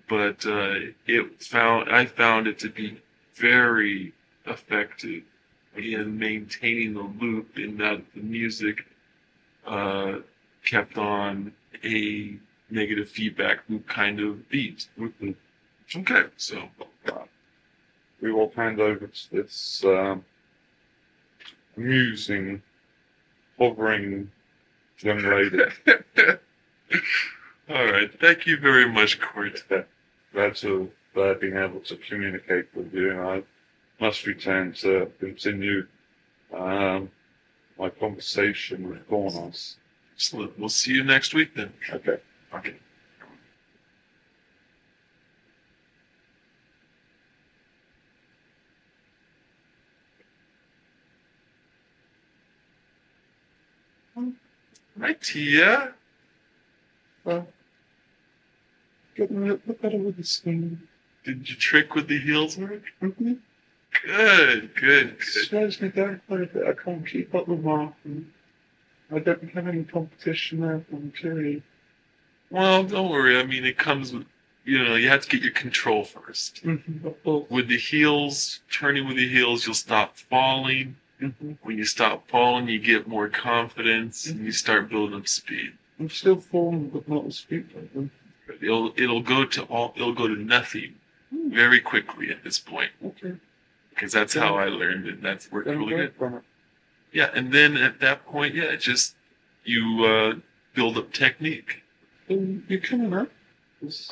but 0.10 0.46
uh, 0.46 0.76
it 1.08 1.44
found 1.44 1.90
I 1.92 2.06
found 2.06 2.48
it 2.48 2.60
to 2.60 2.70
be 2.70 2.98
very 3.36 4.14
effective 4.46 5.24
in 5.78 6.18
maintaining 6.18 6.94
the 6.94 7.02
loop 7.02 7.58
in 7.58 7.78
that 7.78 8.02
the 8.16 8.22
music 8.22 8.86
uh, 9.66 10.20
kept 10.66 10.98
on 10.98 11.52
a 11.84 12.38
negative 12.70 13.10
feedback 13.10 13.60
loop 13.70 13.88
kind 13.88 14.20
of 14.20 14.48
beat. 14.50 14.88
Mhm. 14.98 15.36
Okay, 15.96 16.24
so 16.38 16.70
We 18.22 18.32
will 18.32 18.52
hand 18.56 18.80
over 18.80 19.08
to 19.08 19.32
this 19.32 19.84
um, 19.86 20.26
amusing, 21.78 22.62
hovering 23.58 24.32
young 25.00 25.20
lady. 25.20 25.60
all 27.70 27.86
right. 27.86 28.12
Thank 28.20 28.48
you 28.48 28.58
very 28.58 28.90
much, 28.90 29.20
Court. 29.22 29.63
Glad 30.34 30.56
to 30.58 30.92
uh, 31.16 31.34
being 31.36 31.56
able 31.58 31.80
to 31.82 31.96
communicate 31.98 32.68
with 32.76 32.94
you. 32.94 33.12
And 33.12 33.20
I 33.22 33.44
must 34.00 34.26
return 34.26 34.74
to 34.74 35.12
continue 35.20 35.88
um, 36.54 37.10
my 37.78 37.90
conversation 37.90 38.90
with 38.90 39.08
Gornos. 39.10 39.76
Excellent. 40.16 40.58
We'll 40.58 40.70
see 40.70 40.94
you 40.94 41.04
next 41.04 41.34
week 41.34 41.56
then. 41.56 41.74
Okay. 41.92 42.20
Okay. 42.54 42.76
Right, 54.98 55.26
here. 55.28 55.94
Well, 57.24 57.48
getting 59.16 59.38
a 59.38 59.42
little 59.42 59.58
bit 59.58 59.82
better 59.82 59.98
with 59.98 60.18
the 60.18 60.24
skin. 60.24 60.88
Did 61.24 61.48
you 61.48 61.56
trick 61.56 61.94
with 61.94 62.08
the 62.08 62.20
heels 62.20 62.58
work? 62.58 62.82
Mm-hmm. 63.02 63.34
Good, 64.06 64.76
good, 64.76 65.18
good. 65.20 65.24
slows 65.24 65.82
me 65.82 65.90
down 65.90 66.22
quite 66.28 66.42
a 66.42 66.46
bit. 66.46 66.68
I 66.68 66.74
can't 66.74 67.06
keep 67.06 67.34
up 67.36 67.48
with 67.48 67.62
Martin. 67.62 68.32
I 69.14 69.20
don't 69.20 69.50
have 69.52 69.68
any 69.68 69.84
competition 69.84 70.60
there 70.62 70.84
from 70.90 71.12
Terry. 71.20 71.64
Well, 72.50 72.84
don't 72.84 73.10
worry. 73.12 73.40
I 73.40 73.44
mean, 73.44 73.66
it 73.66 73.78
comes 73.78 74.14
with, 74.14 74.26
you 74.66 74.84
know, 74.84 74.96
you 74.96 75.10
have 75.10 75.22
to 75.22 75.30
get 75.30 75.42
your 75.42 75.54
control 75.54 76.04
1st 76.06 76.64
Mm-hmm. 76.64 77.54
With 77.54 77.68
the 77.68 77.78
heels, 77.78 78.62
turning 78.72 79.08
with 79.08 79.18
the 79.18 79.28
heels, 79.28 79.66
you'll 79.66 79.76
stop 79.76 80.18
falling. 80.18 80.96
Mm-hmm. 81.22 81.54
When 81.64 81.78
you 81.78 81.86
stop 81.86 82.28
falling, 82.30 82.68
you 82.68 82.80
get 82.80 83.08
more 83.08 83.28
confidence 83.30 84.28
and 84.28 84.46
you 84.46 84.52
start 84.52 84.90
building 84.90 85.18
up 85.20 85.28
speed. 85.28 85.74
I'm 86.00 86.10
still 86.10 86.40
falling, 86.40 86.90
but 86.90 87.08
not 87.10 87.26
as 87.26 87.38
speed. 87.38 87.68
It'll 88.62 88.94
it'll 88.96 89.22
go 89.22 89.44
to 89.44 89.64
all 89.64 89.94
it'll 89.96 90.14
go 90.14 90.28
to 90.28 90.36
nothing 90.36 90.96
Hmm. 91.30 91.50
very 91.54 91.82
quickly 91.82 92.30
at 92.32 92.42
this 92.46 92.58
point 92.58 92.90
Okay. 93.04 93.34
Because 93.98 94.14
that's 94.14 94.36
how 94.36 94.56
I 94.56 94.66
learned 94.66 95.08
it. 95.08 95.16
And 95.16 95.24
that's 95.24 95.52
worked 95.52 95.68
really 95.68 95.90
good. 95.96 96.14
Yeah, 97.12 97.32
and 97.34 97.52
then 97.52 97.78
at 97.78 98.00
that 98.02 98.26
point, 98.26 98.54
yeah, 98.54 98.66
it 98.66 98.78
just 98.78 99.16
you 99.64 100.06
uh, 100.06 100.36
build 100.76 100.98
up 100.98 101.12
technique. 101.12 101.82
You're 102.28 102.80
coming 102.80 103.14
up. 103.14 103.30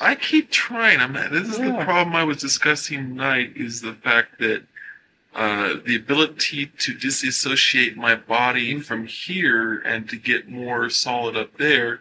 I 0.00 0.14
keep 0.14 0.50
trying. 0.50 1.00
I'm 1.00 1.12
not, 1.12 1.30
this 1.30 1.48
is 1.48 1.58
the 1.58 1.72
problem 1.84 2.14
I 2.16 2.24
was 2.24 2.38
discussing 2.38 2.98
tonight 3.10 3.52
is 3.56 3.80
the 3.80 3.94
fact 3.94 4.38
that 4.38 4.62
uh, 5.34 5.74
the 5.84 5.96
ability 5.96 6.66
to 6.78 6.94
disassociate 6.94 7.96
my 7.96 8.14
body 8.14 8.74
Mhm. 8.74 8.84
from 8.84 9.06
here 9.06 9.78
and 9.84 10.08
to 10.08 10.16
get 10.16 10.48
more 10.48 10.88
solid 10.88 11.36
up 11.36 11.56
there 11.58 12.00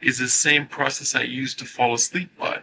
is 0.00 0.18
the 0.18 0.28
same 0.28 0.66
process 0.66 1.14
I 1.14 1.22
use 1.22 1.54
to 1.56 1.64
fall 1.64 1.94
asleep 1.94 2.36
by, 2.36 2.60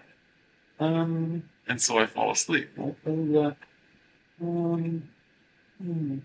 Um, 0.79 1.43
and 1.67 1.82
so 1.82 1.97
I 1.99 2.05
fall 2.05 2.32
asleep. 2.32 2.69
You 2.77 2.95
that. 3.05 3.55
Um, 4.41 5.04
hmm. 5.82 6.19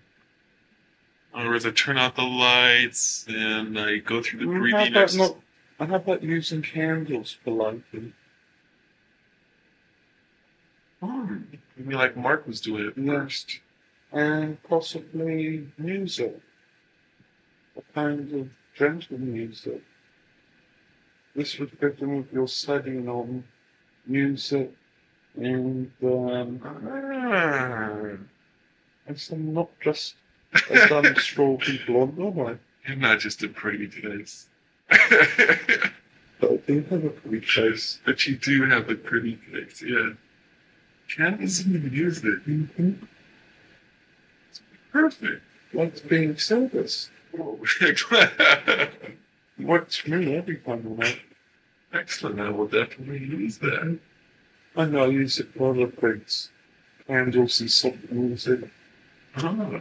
In 1.34 1.40
other 1.40 1.50
I 1.66 1.70
turn 1.72 1.98
out 1.98 2.14
the 2.14 2.22
lights 2.22 3.26
and 3.28 3.78
I 3.78 3.98
go 3.98 4.22
through 4.22 4.40
the 4.40 4.46
Mm, 4.46 4.54
How 4.54 4.60
breathing 4.60 4.92
about 4.92 5.14
not? 5.16 5.36
I 5.80 5.86
have 5.86 6.02
about 6.02 6.22
using 6.22 6.62
candles 6.62 7.36
for 7.42 7.50
lighting. 7.50 8.12
You 11.02 11.84
mean 11.84 11.98
like 11.98 12.16
Mark 12.16 12.46
was 12.46 12.60
doing 12.60 12.86
it 12.86 12.94
first? 12.94 13.60
and 14.12 14.62
possibly 14.62 15.66
music. 15.76 16.40
A 17.76 17.82
kind 17.92 18.32
of 18.32 18.48
gentle 18.76 19.18
music. 19.18 19.82
This 21.34 21.58
would 21.58 21.72
fit 21.72 21.98
in 22.00 22.18
with 22.18 22.32
your 22.32 22.46
studying 22.46 23.08
on 23.08 23.44
music 24.06 24.72
and 25.36 25.90
um, 26.02 26.60
and 29.06 29.28
I'm 29.32 29.54
not 29.54 29.68
just 29.80 30.14
a 30.70 30.88
dumb 30.88 31.16
straw 31.18 31.56
people 31.56 31.96
on 32.02 32.10
am 32.18 32.58
you're 32.86 32.96
not 32.96 33.18
just 33.18 33.42
a 33.42 33.48
pretty 33.48 33.86
face. 33.86 34.46
But 36.40 36.50
I 36.50 36.56
do 36.66 36.82
have 36.90 37.04
a 37.04 37.10
pretty 37.10 37.46
face. 37.46 38.00
but 38.04 38.26
you 38.26 38.36
do 38.36 38.64
have 38.64 38.90
a 38.90 38.96
pretty 38.96 39.36
face, 39.36 39.80
yeah. 39.82 40.10
Canvas 41.08 41.64
and 41.64 41.92
music. 41.92 42.44
Mm-hmm. 42.44 42.92
It's 44.50 44.60
perfect. 44.92 45.42
Like 45.72 46.08
being 46.08 46.30
of 46.30 46.40
service. 46.40 47.10
Works 49.58 49.96
for 49.96 50.10
me 50.10 50.34
every 50.36 50.56
time 50.56 50.98
I'm. 51.00 51.16
Excellent. 51.92 52.40
I 52.40 52.50
will 52.50 52.66
definitely 52.66 53.18
use 53.24 53.58
that. 53.58 53.98
I 54.76 54.84
know 54.86 55.04
I 55.04 55.06
use 55.06 55.38
it 55.38 55.48
for 55.56 55.70
other 55.70 55.86
things. 55.88 56.50
Candles 57.06 57.60
and 57.60 57.70
soft 57.70 58.10
music. 58.10 58.60
Ah, 59.36 59.80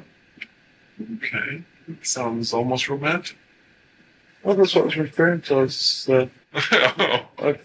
okay. 1.15 1.63
It 1.88 2.06
Sounds 2.06 2.53
almost 2.53 2.89
romantic. 2.89 3.38
Well, 4.43 4.56
that's 4.56 4.75
what 4.75 4.82
I 4.82 4.86
was 4.86 4.97
referring 4.97 5.41
to. 5.41 5.56
I 5.56 5.62
was, 5.62 6.10
uh, 6.10 6.27
oh, 6.99 7.27
I, 7.39 7.60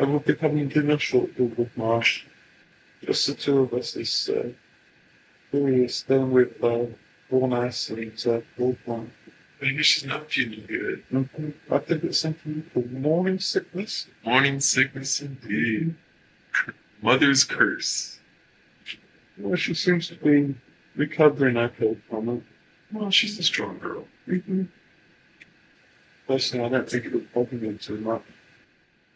I 0.00 0.04
will 0.04 0.20
be 0.20 0.34
having 0.34 0.68
dinner 0.68 0.98
shortly 0.98 1.46
with 1.46 1.76
Marsh. 1.76 2.24
Just 3.04 3.26
the 3.26 3.34
two 3.34 3.60
of 3.60 3.74
us 3.74 3.96
is 3.96 4.30
uh, 4.30 4.48
curious. 5.50 6.02
Then 6.02 6.30
with 6.30 6.62
uh, 6.62 6.86
Warnass 7.30 7.90
and 7.90 8.12
uh, 8.34 8.40
Bullhorn. 8.56 9.08
maybe 9.60 9.82
she's 9.82 10.04
not 10.04 10.30
feeling 10.30 10.64
good. 10.66 11.04
Mm-hmm. 11.12 11.50
I 11.74 11.78
think 11.78 12.04
it's 12.04 12.18
something 12.18 12.64
called 12.72 12.92
morning 12.92 13.38
sickness. 13.38 14.06
Morning 14.24 14.60
sickness 14.60 15.20
indeed. 15.20 15.94
Mother's 17.02 17.44
curse. 17.44 18.18
Well, 19.38 19.56
she 19.56 19.74
seems 19.74 20.08
to 20.08 20.16
be 20.16 20.54
recovering 20.94 21.56
okay 21.56 21.96
from 22.08 22.28
it. 22.28 22.42
Well, 22.92 23.10
she's 23.10 23.38
a 23.38 23.42
strong 23.42 23.78
girl. 23.78 24.06
Mm-hmm. 24.28 24.64
Personally, 26.26 26.66
I 26.66 26.68
don't 26.68 26.88
think 26.88 27.06
it 27.06 27.12
would 27.12 27.32
bother 27.32 27.56
me 27.56 27.76
too 27.78 27.98
much. 27.98 28.22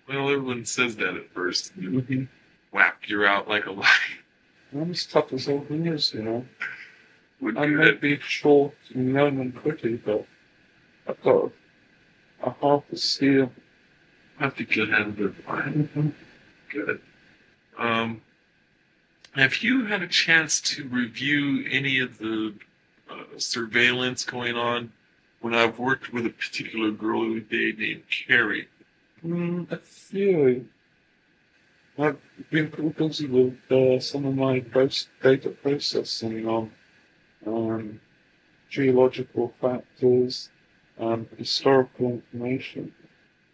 Well, 0.09 0.31
everyone 0.31 0.65
says 0.65 0.97
that 0.97 1.17
at 1.17 1.31
first. 1.33 1.79
Mm-hmm. 1.79 2.25
Whap, 2.73 3.09
you're 3.09 3.27
out 3.27 3.49
like 3.49 3.67
a 3.67 3.73
light. 3.73 3.87
I'm 4.73 4.91
as 4.91 5.07
tough 5.07 5.33
as 5.33 5.49
old 5.49 5.71
years, 5.71 6.13
you 6.15 6.23
know. 6.23 6.45
Would 7.41 7.57
I 7.57 7.67
may 7.67 7.93
be 7.93 8.19
short 8.21 8.75
and 8.95 9.13
young 9.13 9.41
and 9.41 9.55
pretty, 9.55 9.97
but 9.97 10.27
I've 11.07 11.23
got 11.23 11.53
a 12.43 12.51
half 12.51 12.85
a 12.91 12.97
steel. 12.97 13.53
I 14.39 14.51
think 14.51 14.75
you'll 14.75 14.91
handle 14.91 15.27
it 15.27 15.35
fine. 15.45 15.89
Mm-hmm. 15.95 16.09
Good. 16.71 17.01
Um, 17.79 18.23
have 19.35 19.63
you 19.63 19.85
had 19.85 20.03
a 20.03 20.09
chance 20.09 20.61
to 20.63 20.89
review 20.89 21.67
any 21.71 22.01
of 22.01 22.19
the 22.19 22.55
uh, 23.11 23.39
surveillance 23.39 24.25
going 24.25 24.57
on? 24.57 24.93
When 25.41 25.55
I've 25.55 25.79
worked 25.79 26.13
with 26.13 26.27
a 26.27 26.31
particular 26.31 26.91
girl 26.91 27.23
the 27.23 27.31
other 27.33 27.41
day 27.41 27.73
named 27.77 28.05
Carrie. 28.11 28.69
Mm, 29.25 29.71
a 29.71 29.77
few. 29.77 30.67
I've 31.99 32.19
been 32.51 32.71
pretty 32.71 32.91
busy 32.91 33.27
with 33.27 33.59
uh, 33.71 34.01
some 34.01 34.25
of 34.25 34.35
my 34.35 34.61
data 35.23 35.51
processing 35.63 36.47
on 36.49 36.71
um, 37.47 38.01
geological 38.69 39.55
factors, 39.61 40.51
um, 40.99 41.27
historical 41.39 42.07
information. 42.13 42.93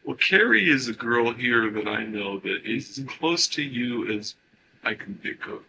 Well, 0.04 0.16
Carrie 0.16 0.68
is 0.68 0.88
a 0.88 0.92
girl 0.92 1.32
here 1.32 1.70
that 1.70 1.86
I 1.86 2.04
know 2.04 2.38
that 2.40 2.62
is 2.64 2.98
as 2.98 3.04
close 3.04 3.46
to 3.48 3.62
you 3.62 4.12
as 4.12 4.34
I 4.82 4.94
can 4.94 5.14
think 5.16 5.46
of. 5.46 5.62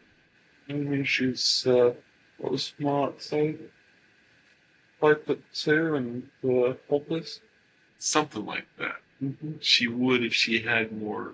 I 0.70 0.74
mean, 0.74 1.04
she's, 1.04 1.68
uh, 1.68 1.94
what 2.40 2.52
was 2.54 2.74
Mark 2.80 3.22
say? 3.22 3.56
Five 5.00 5.24
foot 5.26 5.44
two 5.54 5.96
and 5.96 6.30
uh, 6.44 6.74
hopeless. 6.90 7.42
Something 8.00 8.46
like 8.46 8.66
that. 8.80 8.96
Mm-hmm. 9.24 9.54
She 9.62 9.88
would 9.88 10.24
if 10.24 10.34
she 10.34 10.60
had 10.62 10.92
more 11.00 11.34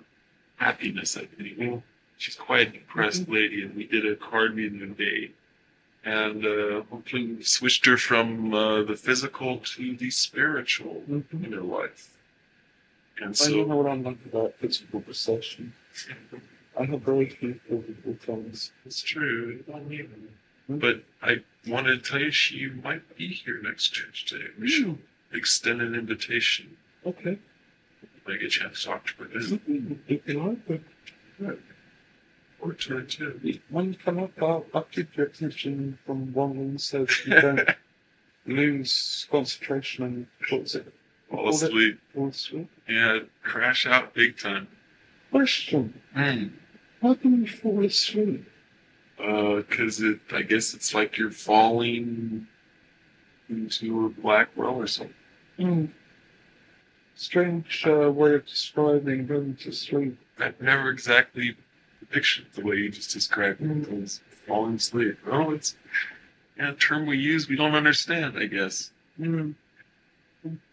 happiness, 0.56 1.16
I 1.16 1.24
think. 1.24 1.82
She's 2.18 2.36
quite 2.36 2.68
a 2.68 2.70
depressed 2.72 3.28
lady, 3.28 3.62
and 3.62 3.74
we 3.74 3.86
did 3.86 4.04
a 4.06 4.14
card 4.16 4.54
meeting 4.54 4.80
today. 4.80 5.30
And 6.04 6.44
uh, 6.44 6.82
hopefully 6.90 7.34
we 7.34 7.42
switched 7.42 7.86
her 7.86 7.96
from 7.96 8.52
uh, 8.52 8.82
the 8.82 8.96
physical 8.96 9.58
to 9.58 9.96
the 9.96 10.10
spiritual 10.10 11.02
Mm-hmm. 11.08 11.44
in 11.44 11.52
her 11.52 11.62
life. 11.62 12.16
And 13.20 13.38
I 13.42 13.50
don't 13.50 13.68
know 13.68 13.76
what 13.76 13.90
I'm 13.90 14.02
like 14.02 14.24
about 14.26 14.54
physical 14.60 15.00
possession. 15.00 15.74
I 16.78 16.84
have 16.84 17.02
very 17.02 17.28
few 17.28 17.60
physical 17.68 18.14
things. 18.20 18.72
it's 18.86 19.02
true. 19.02 19.58
you 19.58 19.72
don't 19.72 19.88
need 19.88 20.10
them. 20.10 20.28
Hmm? 20.66 20.78
But 20.78 21.04
I 21.22 21.42
wanted 21.66 22.02
to 22.02 22.10
tell 22.10 22.20
you 22.20 22.30
she 22.30 22.68
might 22.68 23.16
be 23.16 23.28
here 23.28 23.60
next 23.62 23.94
Tuesday. 23.94 24.46
We 24.58 24.68
should 24.68 24.86
hmm. 24.86 25.36
extend 25.36 25.82
an 25.82 25.94
invitation. 25.94 26.76
Okay. 27.04 27.38
I 28.26 28.32
get 28.32 28.42
a 28.42 28.48
chance 28.48 28.82
to 28.82 28.88
talk 28.88 29.06
to 29.06 29.24
her 29.24 29.28
then. 29.32 30.02
If 30.08 30.26
you 30.28 30.42
like, 30.42 30.82
but 31.38 31.58
Or 32.60 32.72
to 32.72 32.94
her 32.94 33.02
too. 33.02 33.60
when 33.68 33.92
you 33.92 33.98
come 33.98 34.18
up, 34.20 34.30
I'll, 34.40 34.64
I'll 34.72 34.82
keep 34.84 35.16
your 35.16 35.26
attention 35.26 35.98
from 36.06 36.32
one 36.32 36.78
so 36.78 37.06
you 37.26 37.40
don't 37.40 37.68
lose 38.46 39.26
concentration 39.30 40.04
and 40.04 40.26
what's 40.50 40.74
it? 40.74 40.92
Fall 41.30 41.48
asleep. 41.48 42.00
Fall 42.14 42.28
asleep. 42.28 42.70
Yeah, 42.88 43.20
crash 43.42 43.86
out 43.86 44.14
big 44.14 44.38
time. 44.38 44.68
Question. 45.30 46.00
Hmm. 46.14 46.48
How 47.02 47.14
can 47.14 47.40
you 47.40 47.46
fall 47.46 47.84
asleep? 47.84 48.46
Uh, 49.18 49.62
cause 49.70 50.00
it, 50.00 50.18
I 50.32 50.42
guess 50.42 50.74
it's 50.74 50.94
like 50.94 51.18
you're 51.18 51.30
falling 51.30 52.46
into 53.48 54.06
a 54.06 54.08
black 54.08 54.48
well 54.56 54.76
or 54.76 54.86
something. 54.86 55.14
Hmm. 55.56 55.84
Strange 57.14 57.84
uh, 57.86 58.10
way 58.10 58.34
of 58.34 58.46
describing 58.46 59.26
going 59.26 59.56
to 59.56 59.72
sleep. 59.72 60.18
I've 60.38 60.60
never 60.60 60.88
exactly 60.88 61.54
pictured 62.10 62.46
the 62.54 62.62
way 62.62 62.76
you 62.76 62.90
just 62.90 63.12
described 63.12 63.60
it. 63.60 63.68
Mm. 63.68 64.02
as 64.02 64.20
falling 64.46 64.76
asleep. 64.76 65.18
Oh, 65.30 65.52
it's 65.52 65.76
yeah, 66.56 66.70
a 66.70 66.74
term 66.74 67.06
we 67.06 67.18
use 67.18 67.48
we 67.48 67.56
don't 67.56 67.74
understand, 67.74 68.38
I 68.38 68.46
guess. 68.46 68.90
Hmm. 69.16 69.52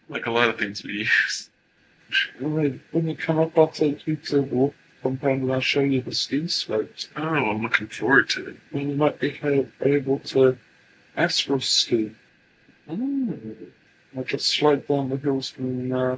Like 0.08 0.26
a 0.26 0.30
lot 0.30 0.48
of 0.48 0.58
things 0.58 0.82
we 0.82 0.92
use. 0.92 1.50
When 2.40 2.80
when 2.92 3.08
you 3.08 3.16
come 3.16 3.38
up, 3.38 3.56
I'll 3.58 3.68
take 3.68 4.06
you 4.06 4.16
to 4.16 4.40
the 4.40 4.72
compound 5.02 5.42
and 5.42 5.52
I'll 5.52 5.60
show 5.60 5.80
you 5.80 6.02
the 6.02 6.14
ski 6.14 6.48
slopes. 6.48 7.08
Oh, 7.16 7.22
I'm 7.22 7.62
looking 7.62 7.88
forward 7.88 8.28
to 8.30 8.48
it. 8.48 8.56
And 8.72 8.90
you 8.90 8.96
might 8.96 9.20
be 9.20 9.38
able 9.82 10.18
to 10.20 10.58
astral 11.16 11.60
ski. 11.60 12.12
I 12.90 14.22
just 14.24 14.48
slide 14.48 14.88
down 14.88 15.10
the 15.10 15.16
hills 15.16 15.50
from 15.50 15.92
uh, 15.92 16.16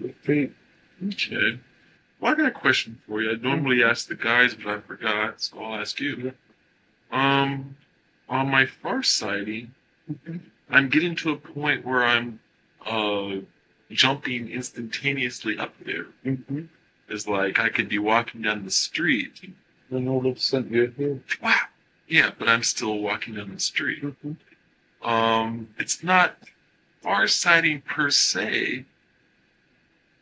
the 0.00 0.12
feet. 0.22 0.52
Okay. 1.06 1.60
Well, 2.20 2.32
I 2.32 2.34
got 2.34 2.46
a 2.46 2.50
question 2.50 3.00
for 3.06 3.22
you. 3.22 3.30
I 3.30 3.34
normally 3.34 3.84
ask 3.84 4.08
the 4.08 4.16
guys, 4.16 4.54
but 4.54 4.66
I 4.66 4.80
forgot, 4.80 5.40
so 5.40 5.62
I'll 5.62 5.80
ask 5.80 6.00
you. 6.00 6.32
Um, 7.12 7.76
on 8.28 8.48
my 8.50 8.66
far 8.66 9.04
sighting, 9.04 9.72
I'm 10.68 10.88
getting 10.88 11.14
to 11.16 11.30
a 11.30 11.36
point 11.36 11.86
where 11.86 12.04
I'm 12.04 12.40
uh 12.88 13.40
jumping 13.90 14.50
instantaneously 14.50 15.58
up 15.58 15.74
there. 15.84 16.06
Mm-hmm. 16.24 16.62
It's 17.08 17.26
like 17.26 17.58
I 17.58 17.68
could 17.70 17.88
be 17.88 17.98
walking 17.98 18.42
down 18.42 18.64
the 18.64 18.70
street. 18.70 19.40
and, 19.42 19.54
Then 19.90 20.08
all 20.08 20.26
of 20.26 20.36
a 20.36 20.40
sudden 20.40 20.72
you're 20.72 20.88
here. 20.90 21.20
Wow. 21.42 21.56
Yeah, 22.06 22.30
but 22.38 22.48
I'm 22.48 22.62
still 22.62 22.98
walking 22.98 23.34
down 23.34 23.52
the 23.54 23.60
street. 23.60 24.02
Mm-hmm. 24.02 25.08
Um, 25.08 25.68
it's 25.78 26.02
not 26.02 26.36
far 27.02 27.26
sighting 27.28 27.82
per 27.82 28.10
se, 28.10 28.84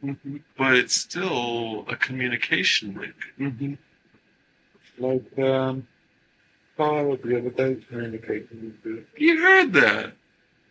Mm-hmm. 0.05 0.37
but 0.59 0.75
it's 0.77 0.95
still 0.95 1.85
a 1.89 1.97
communication 1.97 2.95
link. 2.95 3.15
Mm-hmm. 3.41 3.75
Like, 4.99 5.39
um, 5.39 5.89
Kyle 6.77 7.17
the 7.17 7.39
other 7.39 7.51
day 7.51 7.79
communicating 7.89 8.75
with 8.85 8.85
you. 8.85 9.07
You 9.17 9.41
heard 9.43 9.73
that. 9.73 10.13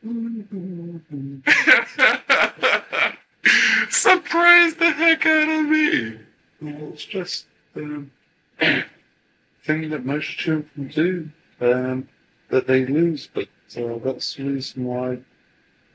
Surprised 3.90 4.78
the 4.78 4.92
heck 4.92 5.26
out 5.26 5.50
of 5.50 5.66
me. 5.66 6.20
Well, 6.62 6.92
it's 6.94 7.06
just 7.06 7.48
um, 7.76 8.12
thing 8.60 9.90
that 9.90 10.06
most 10.06 10.28
children 10.28 10.92
do 10.94 11.28
um, 11.60 12.08
that 12.50 12.68
they 12.68 12.86
lose, 12.86 13.28
but 13.34 13.48
uh, 13.78 13.98
that's 14.04 14.36
the 14.36 14.44
reason 14.44 14.86
why 14.86 15.18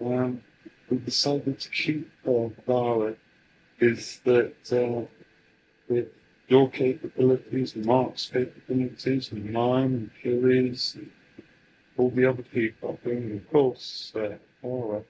um, 0.04 0.42
we 0.90 0.96
decided 0.98 1.60
to 1.60 1.70
keep 1.70 2.10
uh, 2.26 2.48
Clara 2.64 3.14
is 3.78 4.20
that 4.24 4.54
uh, 4.72 5.02
your 6.48 6.68
capabilities, 6.70 7.76
Mark's 7.76 8.28
capabilities, 8.28 9.30
and 9.30 9.52
mine, 9.52 10.10
and 10.24 10.44
and 10.44 10.76
all 12.00 12.10
the 12.10 12.24
other 12.24 12.42
people, 12.42 12.98
and 13.04 13.40
of 13.40 13.50
course, 13.50 14.12
uh, 14.16 14.36
Aura, 14.62 15.02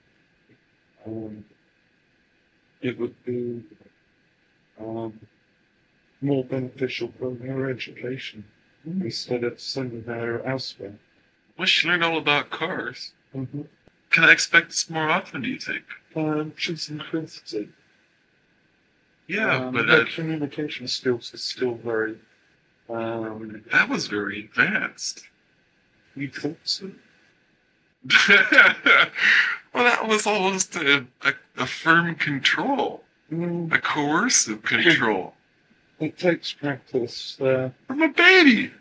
um, 1.06 1.44
it 2.82 2.98
would 2.98 3.14
be 3.24 3.62
um, 4.80 5.20
more 6.20 6.44
beneficial 6.44 7.12
for 7.18 7.34
her 7.36 7.70
education 7.70 8.44
instead 8.84 9.44
of 9.44 9.60
sending 9.60 10.02
her 10.04 10.44
elsewhere. 10.44 10.94
Well, 11.56 11.66
she 11.66 11.86
learned 11.86 12.02
all 12.02 12.18
about 12.18 12.50
cars. 12.50 13.12
Mm-hmm. 13.34 13.62
Can 14.10 14.24
I 14.24 14.32
expect 14.32 14.68
this 14.70 14.90
more 14.90 15.08
often, 15.08 15.42
do 15.42 15.48
you 15.48 15.58
think? 15.58 15.84
Um, 16.16 16.52
she's 16.56 16.90
inquisitive. 16.90 17.68
Yeah, 19.28 19.66
um, 19.66 19.74
but 19.74 19.86
her 19.88 20.02
uh, 20.02 20.04
communication 20.12 20.88
skills 20.88 21.32
are 21.32 21.38
still 21.38 21.76
very. 21.76 22.16
Um, 22.88 23.62
that 23.70 23.88
was 23.88 24.08
very 24.08 24.46
advanced. 24.46 25.29
You 26.16 26.28
think 26.28 26.58
so? 26.64 26.90
well, 28.28 29.84
that 29.84 30.06
was 30.08 30.26
almost 30.26 30.74
a, 30.76 31.06
a, 31.22 31.32
a 31.58 31.66
firm 31.66 32.14
control, 32.14 33.04
Mm, 33.32 33.72
a 33.72 33.78
coercive 33.78 34.60
control 34.64 35.34
it 36.00 36.18
takes 36.18 36.52
practice. 36.52 37.40
Uh, 37.40 37.70
from 37.86 38.02
a 38.02 38.08
baby. 38.08 38.72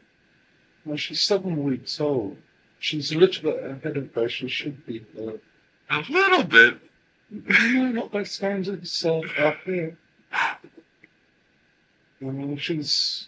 well, 0.85 0.97
she's 0.97 1.21
seven 1.21 1.63
weeks 1.63 1.99
old. 1.99 2.37
She's 2.79 3.11
a 3.11 3.17
little 3.17 3.51
bit 3.51 3.63
ahead 3.63 3.97
of 3.97 4.15
where 4.15 4.29
she 4.29 4.47
should 4.47 4.85
be. 4.85 5.05
Uh, 5.19 5.33
A 5.89 6.03
little 6.09 6.43
bit. 6.43 6.77
no, 7.29 7.91
not 7.91 8.11
by 8.11 8.23
standards 8.23 9.05
uh, 9.05 9.19
up 9.37 9.57
here. 9.65 9.97
I 10.31 10.55
mean, 12.21 12.57
she's 12.57 13.27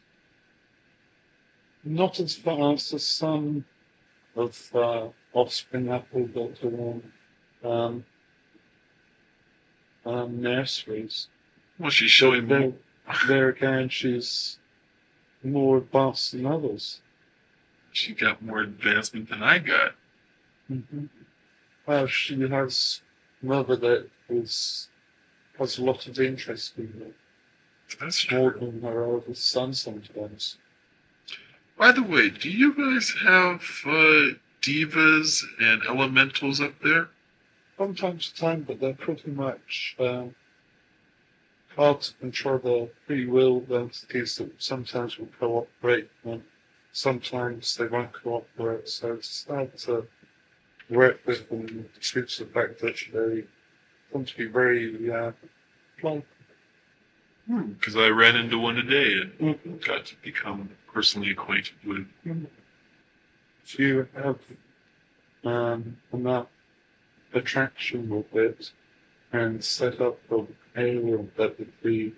not 1.83 2.19
as 2.19 2.35
fast 2.35 2.93
as 2.93 3.05
some 3.05 3.65
of 4.35 4.75
uh, 4.75 5.07
offspring 5.33 5.89
apple 5.89 6.25
got 6.27 6.63
around 6.63 7.11
um, 7.63 8.05
um, 10.05 10.41
nurseries. 10.41 11.27
Well, 11.79 11.89
she's 11.89 12.11
showing 12.11 12.47
there, 12.47 12.73
there 13.27 13.49
again, 13.49 13.89
she's 13.89 14.59
more 15.43 15.77
advanced 15.77 16.33
than 16.33 16.45
others. 16.45 17.01
She 17.91 18.13
got 18.13 18.41
more 18.41 18.61
advancement 18.61 19.29
than 19.29 19.43
I 19.43 19.59
got. 19.59 19.93
Mm-hmm. 20.71 21.05
Well, 21.85 22.07
she 22.07 22.39
has 22.47 23.01
mother 23.41 23.75
that 23.75 24.09
is 24.29 24.87
has 25.57 25.77
a 25.77 25.83
lot 25.83 26.07
of 26.07 26.19
interest 26.19 26.77
in 26.77 26.87
her, 26.99 27.11
That's 27.99 28.31
more 28.31 28.51
true. 28.51 28.71
than 28.71 28.81
her 28.81 29.03
oldest 29.03 29.47
son 29.47 29.73
sometimes. 29.73 30.57
By 31.81 31.91
the 31.91 32.03
way, 32.03 32.29
do 32.29 32.47
you 32.47 32.75
guys 32.75 33.11
have 33.23 33.63
uh, 33.87 34.35
devas 34.61 35.43
and 35.59 35.81
elementals 35.87 36.61
up 36.61 36.79
there? 36.83 37.09
From 37.75 37.95
time 37.95 38.19
to 38.19 38.35
time, 38.35 38.61
but 38.61 38.79
they're 38.79 38.93
pretty 38.93 39.31
much 39.31 39.95
um, 39.99 40.35
hard 41.75 42.01
to 42.01 42.13
control 42.19 42.59
their 42.59 42.87
free 43.07 43.25
will 43.25 43.65
entities 43.71 44.35
that 44.35 44.61
sometimes 44.61 45.17
will 45.17 45.29
cooperate 45.39 46.11
and 46.23 46.43
sometimes 46.91 47.75
they 47.75 47.87
won't 47.87 48.13
cooperate. 48.13 48.87
So 48.87 49.13
it's 49.13 49.47
hard 49.47 49.75
to 49.79 50.05
work 50.87 51.19
with 51.25 51.49
them 51.49 51.65
due 51.65 52.25
to 52.25 52.45
the 52.45 52.51
fact 52.51 52.79
that 52.81 52.95
they 53.11 53.43
tend 54.13 54.27
to 54.27 54.37
be 54.37 54.45
very 54.45 55.11
uh, 55.11 55.31
like, 56.03 56.27
Because 57.47 57.95
I 57.95 58.09
ran 58.09 58.35
into 58.35 58.59
one 58.59 58.75
today 58.75 59.19
and 59.19 59.31
Mhm. 59.39 59.83
got 59.83 60.05
to 60.05 60.15
become 60.21 60.69
personally 60.93 61.31
acquainted 61.31 61.75
with. 61.85 62.07
if 63.63 63.79
you 63.79 64.07
have 64.15 64.39
um, 65.45 65.97
enough 66.13 66.47
attraction 67.33 68.09
with 68.09 68.35
it 68.35 68.71
and 69.33 69.63
set 69.63 70.01
up 70.01 70.19
an 70.31 70.47
area 70.75 71.17
that 71.37 71.57
would 71.57 71.81
be 71.81 72.13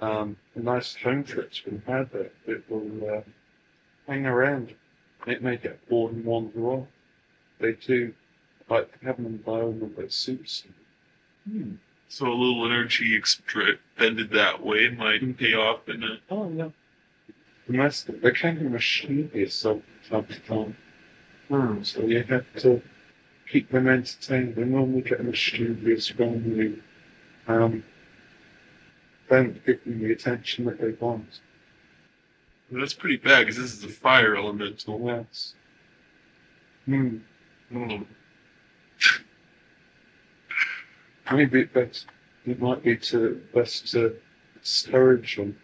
um, 0.00 0.36
a 0.54 0.60
nice 0.60 0.94
home 0.96 1.24
for 1.24 1.40
it 1.40 1.52
to 1.52 1.70
inhabit, 1.70 2.34
it 2.46 2.64
will 2.68 3.18
uh, 3.18 3.20
hang 4.06 4.26
around. 4.26 4.74
It 5.26 5.42
may 5.42 5.56
get 5.56 5.88
bored 5.88 6.12
and 6.12 6.24
wander 6.24 6.66
off. 6.66 6.88
They 7.58 7.72
do 7.72 8.12
like 8.68 8.98
to 8.98 9.06
have 9.06 9.18
an 9.18 9.26
environment 9.26 9.96
that 9.96 10.12
suits 10.12 10.64
them. 11.46 11.80
So 12.08 12.26
a 12.26 12.34
little 12.34 12.66
energy 12.66 13.16
expended 13.16 14.30
that 14.30 14.62
way 14.62 14.88
might 14.90 15.38
pay 15.38 15.54
off 15.54 15.88
in 15.88 16.02
a. 16.02 16.18
Oh, 16.30 16.50
yeah. 16.50 16.68
Domestic, 17.66 18.20
they 18.20 18.30
can 18.32 18.58
be 18.58 18.68
mischievous 18.68 19.62
from 19.62 19.82
time 20.08 20.26
to 20.26 20.40
time. 20.40 20.76
So 21.84 22.02
you 22.02 22.22
have 22.24 22.44
to 22.58 22.82
keep 23.50 23.70
them 23.70 23.88
entertained. 23.88 24.56
They 24.56 24.64
we 24.64 25.00
get 25.02 25.24
mischievous 25.24 26.16
when 26.16 26.44
you 26.56 26.82
um, 27.46 27.84
don't 29.28 29.64
give 29.64 29.84
them 29.84 30.00
the 30.00 30.12
attention 30.12 30.64
that 30.66 30.80
they 30.80 30.92
want. 30.92 31.40
That's 32.70 32.94
pretty 32.94 33.18
bad 33.18 33.40
because 33.40 33.56
this 33.56 33.72
is 33.74 33.84
a 33.84 33.88
fire 33.88 34.36
elemental. 34.36 35.00
Yes. 35.04 35.54
Hmm. 36.86 37.18
Mm. 37.72 38.06
Maybe 41.32 41.60
it 41.60 41.72
best, 41.72 42.06
it 42.46 42.60
might 42.60 42.82
be 42.82 42.96
to 42.96 43.40
best 43.54 43.90
to 43.92 44.16
discourage 44.60 45.36
them. 45.36 45.56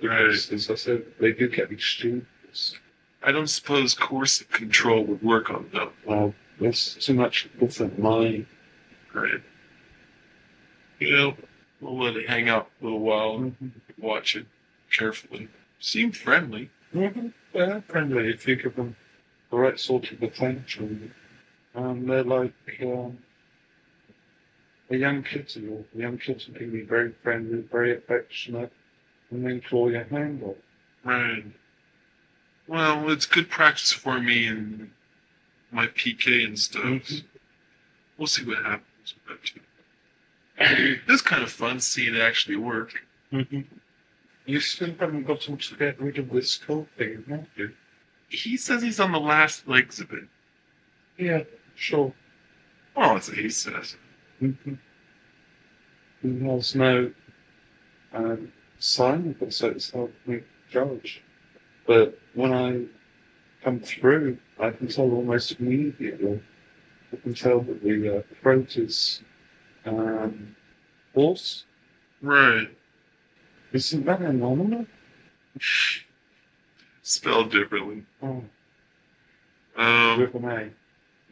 Because, 0.00 0.52
as 0.52 0.70
I 0.70 0.74
said, 0.74 1.04
they 1.18 1.32
do 1.32 1.48
get 1.48 1.70
mischievous. 1.70 2.76
I 3.22 3.32
don't 3.32 3.48
suppose 3.48 3.94
coercive 3.94 4.48
control 4.50 5.04
would 5.04 5.22
work 5.22 5.50
on 5.50 5.68
them. 5.72 5.90
Well, 6.06 6.34
there's 6.60 6.94
too 6.94 7.14
much 7.14 7.48
different 7.58 7.98
mind. 7.98 8.46
Right. 9.12 9.42
You 11.00 11.16
know, 11.16 11.34
we'll 11.80 11.98
let 11.98 12.16
it 12.16 12.28
hang 12.28 12.48
out 12.48 12.70
a 12.80 12.84
little 12.84 13.00
while 13.00 13.36
and 13.36 13.72
watch 13.98 14.36
it 14.36 14.46
carefully. 14.90 15.48
Seem 15.80 16.12
friendly. 16.12 16.70
Mm-hmm. 16.94 17.28
They're 17.52 17.82
friendly 17.88 18.30
if 18.30 18.46
you 18.46 18.56
give 18.56 18.76
them 18.76 18.96
the 19.50 19.56
right 19.56 19.78
sort 19.78 20.10
of 20.12 20.22
attention. 20.22 21.12
And 21.74 22.08
they're 22.08 22.24
like 22.24 22.52
um, 22.82 23.18
a 24.90 24.96
young 24.96 25.22
kitten, 25.22 25.84
a 25.94 25.98
young 25.98 26.18
kitten 26.18 26.54
can 26.54 26.70
be 26.70 26.82
very 26.82 27.12
friendly, 27.22 27.60
very 27.60 27.96
affectionate, 27.96 28.72
and 29.30 29.44
then 29.44 29.60
claw 29.60 29.88
your 29.88 30.04
hand 30.04 30.42
off. 30.42 30.56
Right. 31.04 31.44
Well, 32.66 33.10
it's 33.10 33.26
good 33.26 33.48
practice 33.48 33.92
for 33.92 34.20
me 34.20 34.46
and 34.46 34.90
my 35.70 35.86
PK 35.88 36.44
and 36.44 36.58
stuff. 36.58 36.84
Mhm. 36.84 37.24
We'll 38.16 38.26
see 38.26 38.44
what 38.44 38.58
happens 38.58 39.14
with 39.14 39.26
that 39.26 39.44
too. 39.44 39.60
It's 41.08 41.22
kind 41.22 41.42
of 41.42 41.50
fun 41.50 41.80
seeing 41.80 42.14
it 42.14 42.20
actually 42.20 42.56
work. 42.56 42.92
Mm-hmm. 43.32 43.60
You 44.46 44.60
still 44.60 44.94
haven't 44.98 45.24
gotten 45.24 45.56
to 45.56 45.76
get 45.76 46.00
rid 46.00 46.18
of 46.18 46.30
this 46.30 46.56
cold 46.56 46.88
thing, 46.96 47.24
have 47.28 47.46
you? 47.54 47.74
He 48.28 48.56
says 48.56 48.82
he's 48.82 49.00
on 49.00 49.12
the 49.12 49.20
last 49.20 49.68
legs 49.68 50.00
of 50.00 50.10
it. 50.12 50.24
Yeah, 51.16 51.44
sure. 51.74 52.12
Well, 52.96 53.14
that's 53.14 53.28
what 53.28 53.38
he 53.38 53.48
says. 53.50 53.96
Mm-hmm. 54.42 54.74
No 56.22 57.12
um, 58.12 58.52
sign 58.78 59.30
of 59.30 59.42
it, 59.42 59.52
so 59.52 59.68
it's 59.68 59.90
hard 59.90 60.12
for 60.24 60.30
me 60.30 60.40
judge. 60.70 61.22
But 61.86 62.18
when 62.34 62.52
I 62.52 62.84
come 63.64 63.80
through, 63.80 64.38
I 64.60 64.70
can 64.70 64.88
tell 64.88 65.10
almost 65.10 65.58
immediately. 65.58 66.40
I 67.12 67.16
can 67.16 67.34
tell 67.34 67.60
that 67.60 67.82
the 67.82 68.18
uh, 68.18 68.22
throat 68.42 68.76
is 68.76 69.22
um, 69.86 70.54
hoarse. 71.14 71.64
Right. 72.20 72.68
Isn't 73.72 74.04
that 74.06 74.20
anomaly? 74.20 74.86
Spelled 77.02 77.50
differently. 77.50 78.04
Oh, 78.22 78.44
Um, 79.76 80.20
with 80.20 80.34
an 80.34 80.44
A. 80.44 80.70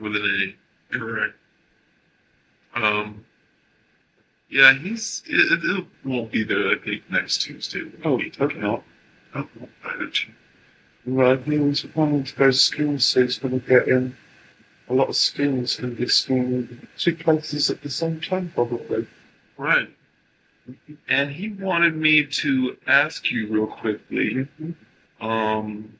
with 0.02 0.16
an 0.16 0.56
A. 0.92 0.96
Correct. 0.98 1.34
Um. 2.74 3.24
Yeah, 4.48 4.74
he's. 4.74 5.22
It, 5.26 5.64
it 5.64 5.86
won't 6.04 6.30
be 6.30 6.44
there. 6.44 6.70
I 6.70 6.76
think 6.78 7.02
next 7.10 7.42
Tuesday. 7.42 7.82
Oh, 8.04 8.20
hope 8.38 8.56
not. 8.56 8.82
Oh, 9.34 9.48
I 9.84 9.96
don't 9.96 10.26
you? 10.26 10.32
Right, 11.06 11.40
he 11.42 11.58
was 11.58 11.82
planning 11.82 12.24
to 12.24 12.34
go 12.34 12.46
to 12.46 12.52
school, 12.52 12.98
so 12.98 13.22
he's 13.22 13.38
going 13.38 13.60
to 13.60 13.66
get 13.66 13.86
in 13.86 14.16
a 14.88 14.94
lot 14.94 15.08
of 15.08 15.16
skills 15.16 15.78
in 15.78 15.94
this 15.96 16.16
school 16.16 16.36
in 16.36 16.88
two 16.98 17.14
places 17.14 17.70
at 17.70 17.82
the 17.82 17.90
same 17.90 18.20
time, 18.20 18.52
probably. 18.54 19.06
Right. 19.56 19.88
And 21.08 21.30
he 21.30 21.50
wanted 21.50 21.96
me 21.96 22.24
to 22.24 22.76
ask 22.88 23.30
you 23.30 23.46
real 23.48 23.68
quickly. 23.68 24.48
Um, 25.20 25.92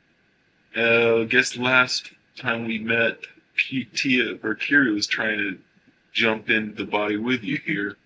uh, 0.77 1.21
I 1.21 1.25
guess 1.25 1.57
last 1.57 2.11
time 2.37 2.67
we 2.67 2.79
met, 2.79 3.19
P- 3.55 3.85
Tia 3.85 4.39
or 4.43 4.57
Kira 4.57 4.93
was 4.93 5.07
trying 5.07 5.39
to 5.39 5.59
jump 6.13 6.51
in 6.51 6.75
the 6.75 6.85
body 6.85 7.17
with 7.17 7.45
you 7.45 7.59
here, 7.65 7.97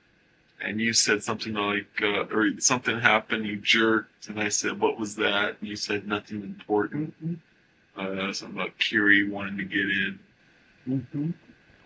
and 0.63 0.81
you 0.81 0.93
said 0.93 1.23
something 1.23 1.55
like, 1.55 1.87
uh, 2.03 2.25
or 2.27 2.51
something 2.61 2.99
happened, 3.01 3.47
you 3.47 3.57
jerked, 3.57 4.29
and 4.29 4.39
I 4.41 4.49
said, 4.49 4.79
"What 4.81 4.99
was 4.99 5.17
that?" 5.17 5.57
And 5.61 5.69
you 5.69 5.77
said 5.77 6.07
nothing 6.07 6.43
important. 6.43 7.15
uh, 7.97 8.33
something 8.33 8.59
about 8.59 8.79
Curie 8.79 9.29
wanting 9.29 9.59
to 9.59 9.65
get 9.65 9.81
in. 9.91 10.19
Mm-hmm. 10.89 11.31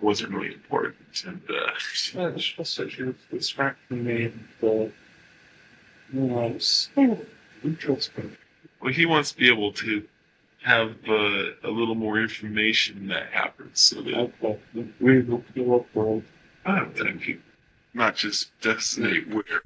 Wasn't 0.01 0.33
really 0.33 0.53
important. 0.55 0.97
And 1.27 1.41
uh, 1.49 1.73
Yeah, 2.15 2.29
it's 2.29 2.45
just 2.45 2.77
that 2.77 2.97
you're 2.99 3.15
distracting 3.31 4.05
me. 4.05 4.33
Uh, 4.63 4.89
you 6.13 6.59
oh, 6.97 7.19
interesting. 7.65 8.37
well, 8.81 8.93
he 8.93 9.07
wants 9.07 9.33
to 9.33 9.39
be 9.39 9.49
able 9.49 9.73
to 9.73 10.05
have 10.63 10.95
uh, 11.09 11.15
a 11.65 11.71
little 11.71 11.95
more 11.95 12.21
information 12.21 13.09
that 13.09 13.27
happens 13.33 13.81
so 13.81 14.03
that 14.03 14.15
Okay, 14.15 14.59
we 15.01 15.21
will 15.23 15.43
cooperate. 15.55 16.25
uh, 16.67 16.85
that 16.97 17.21
he 17.23 17.39
not 17.95 18.17
just 18.17 18.59
designate 18.61 19.29
where 19.29 19.63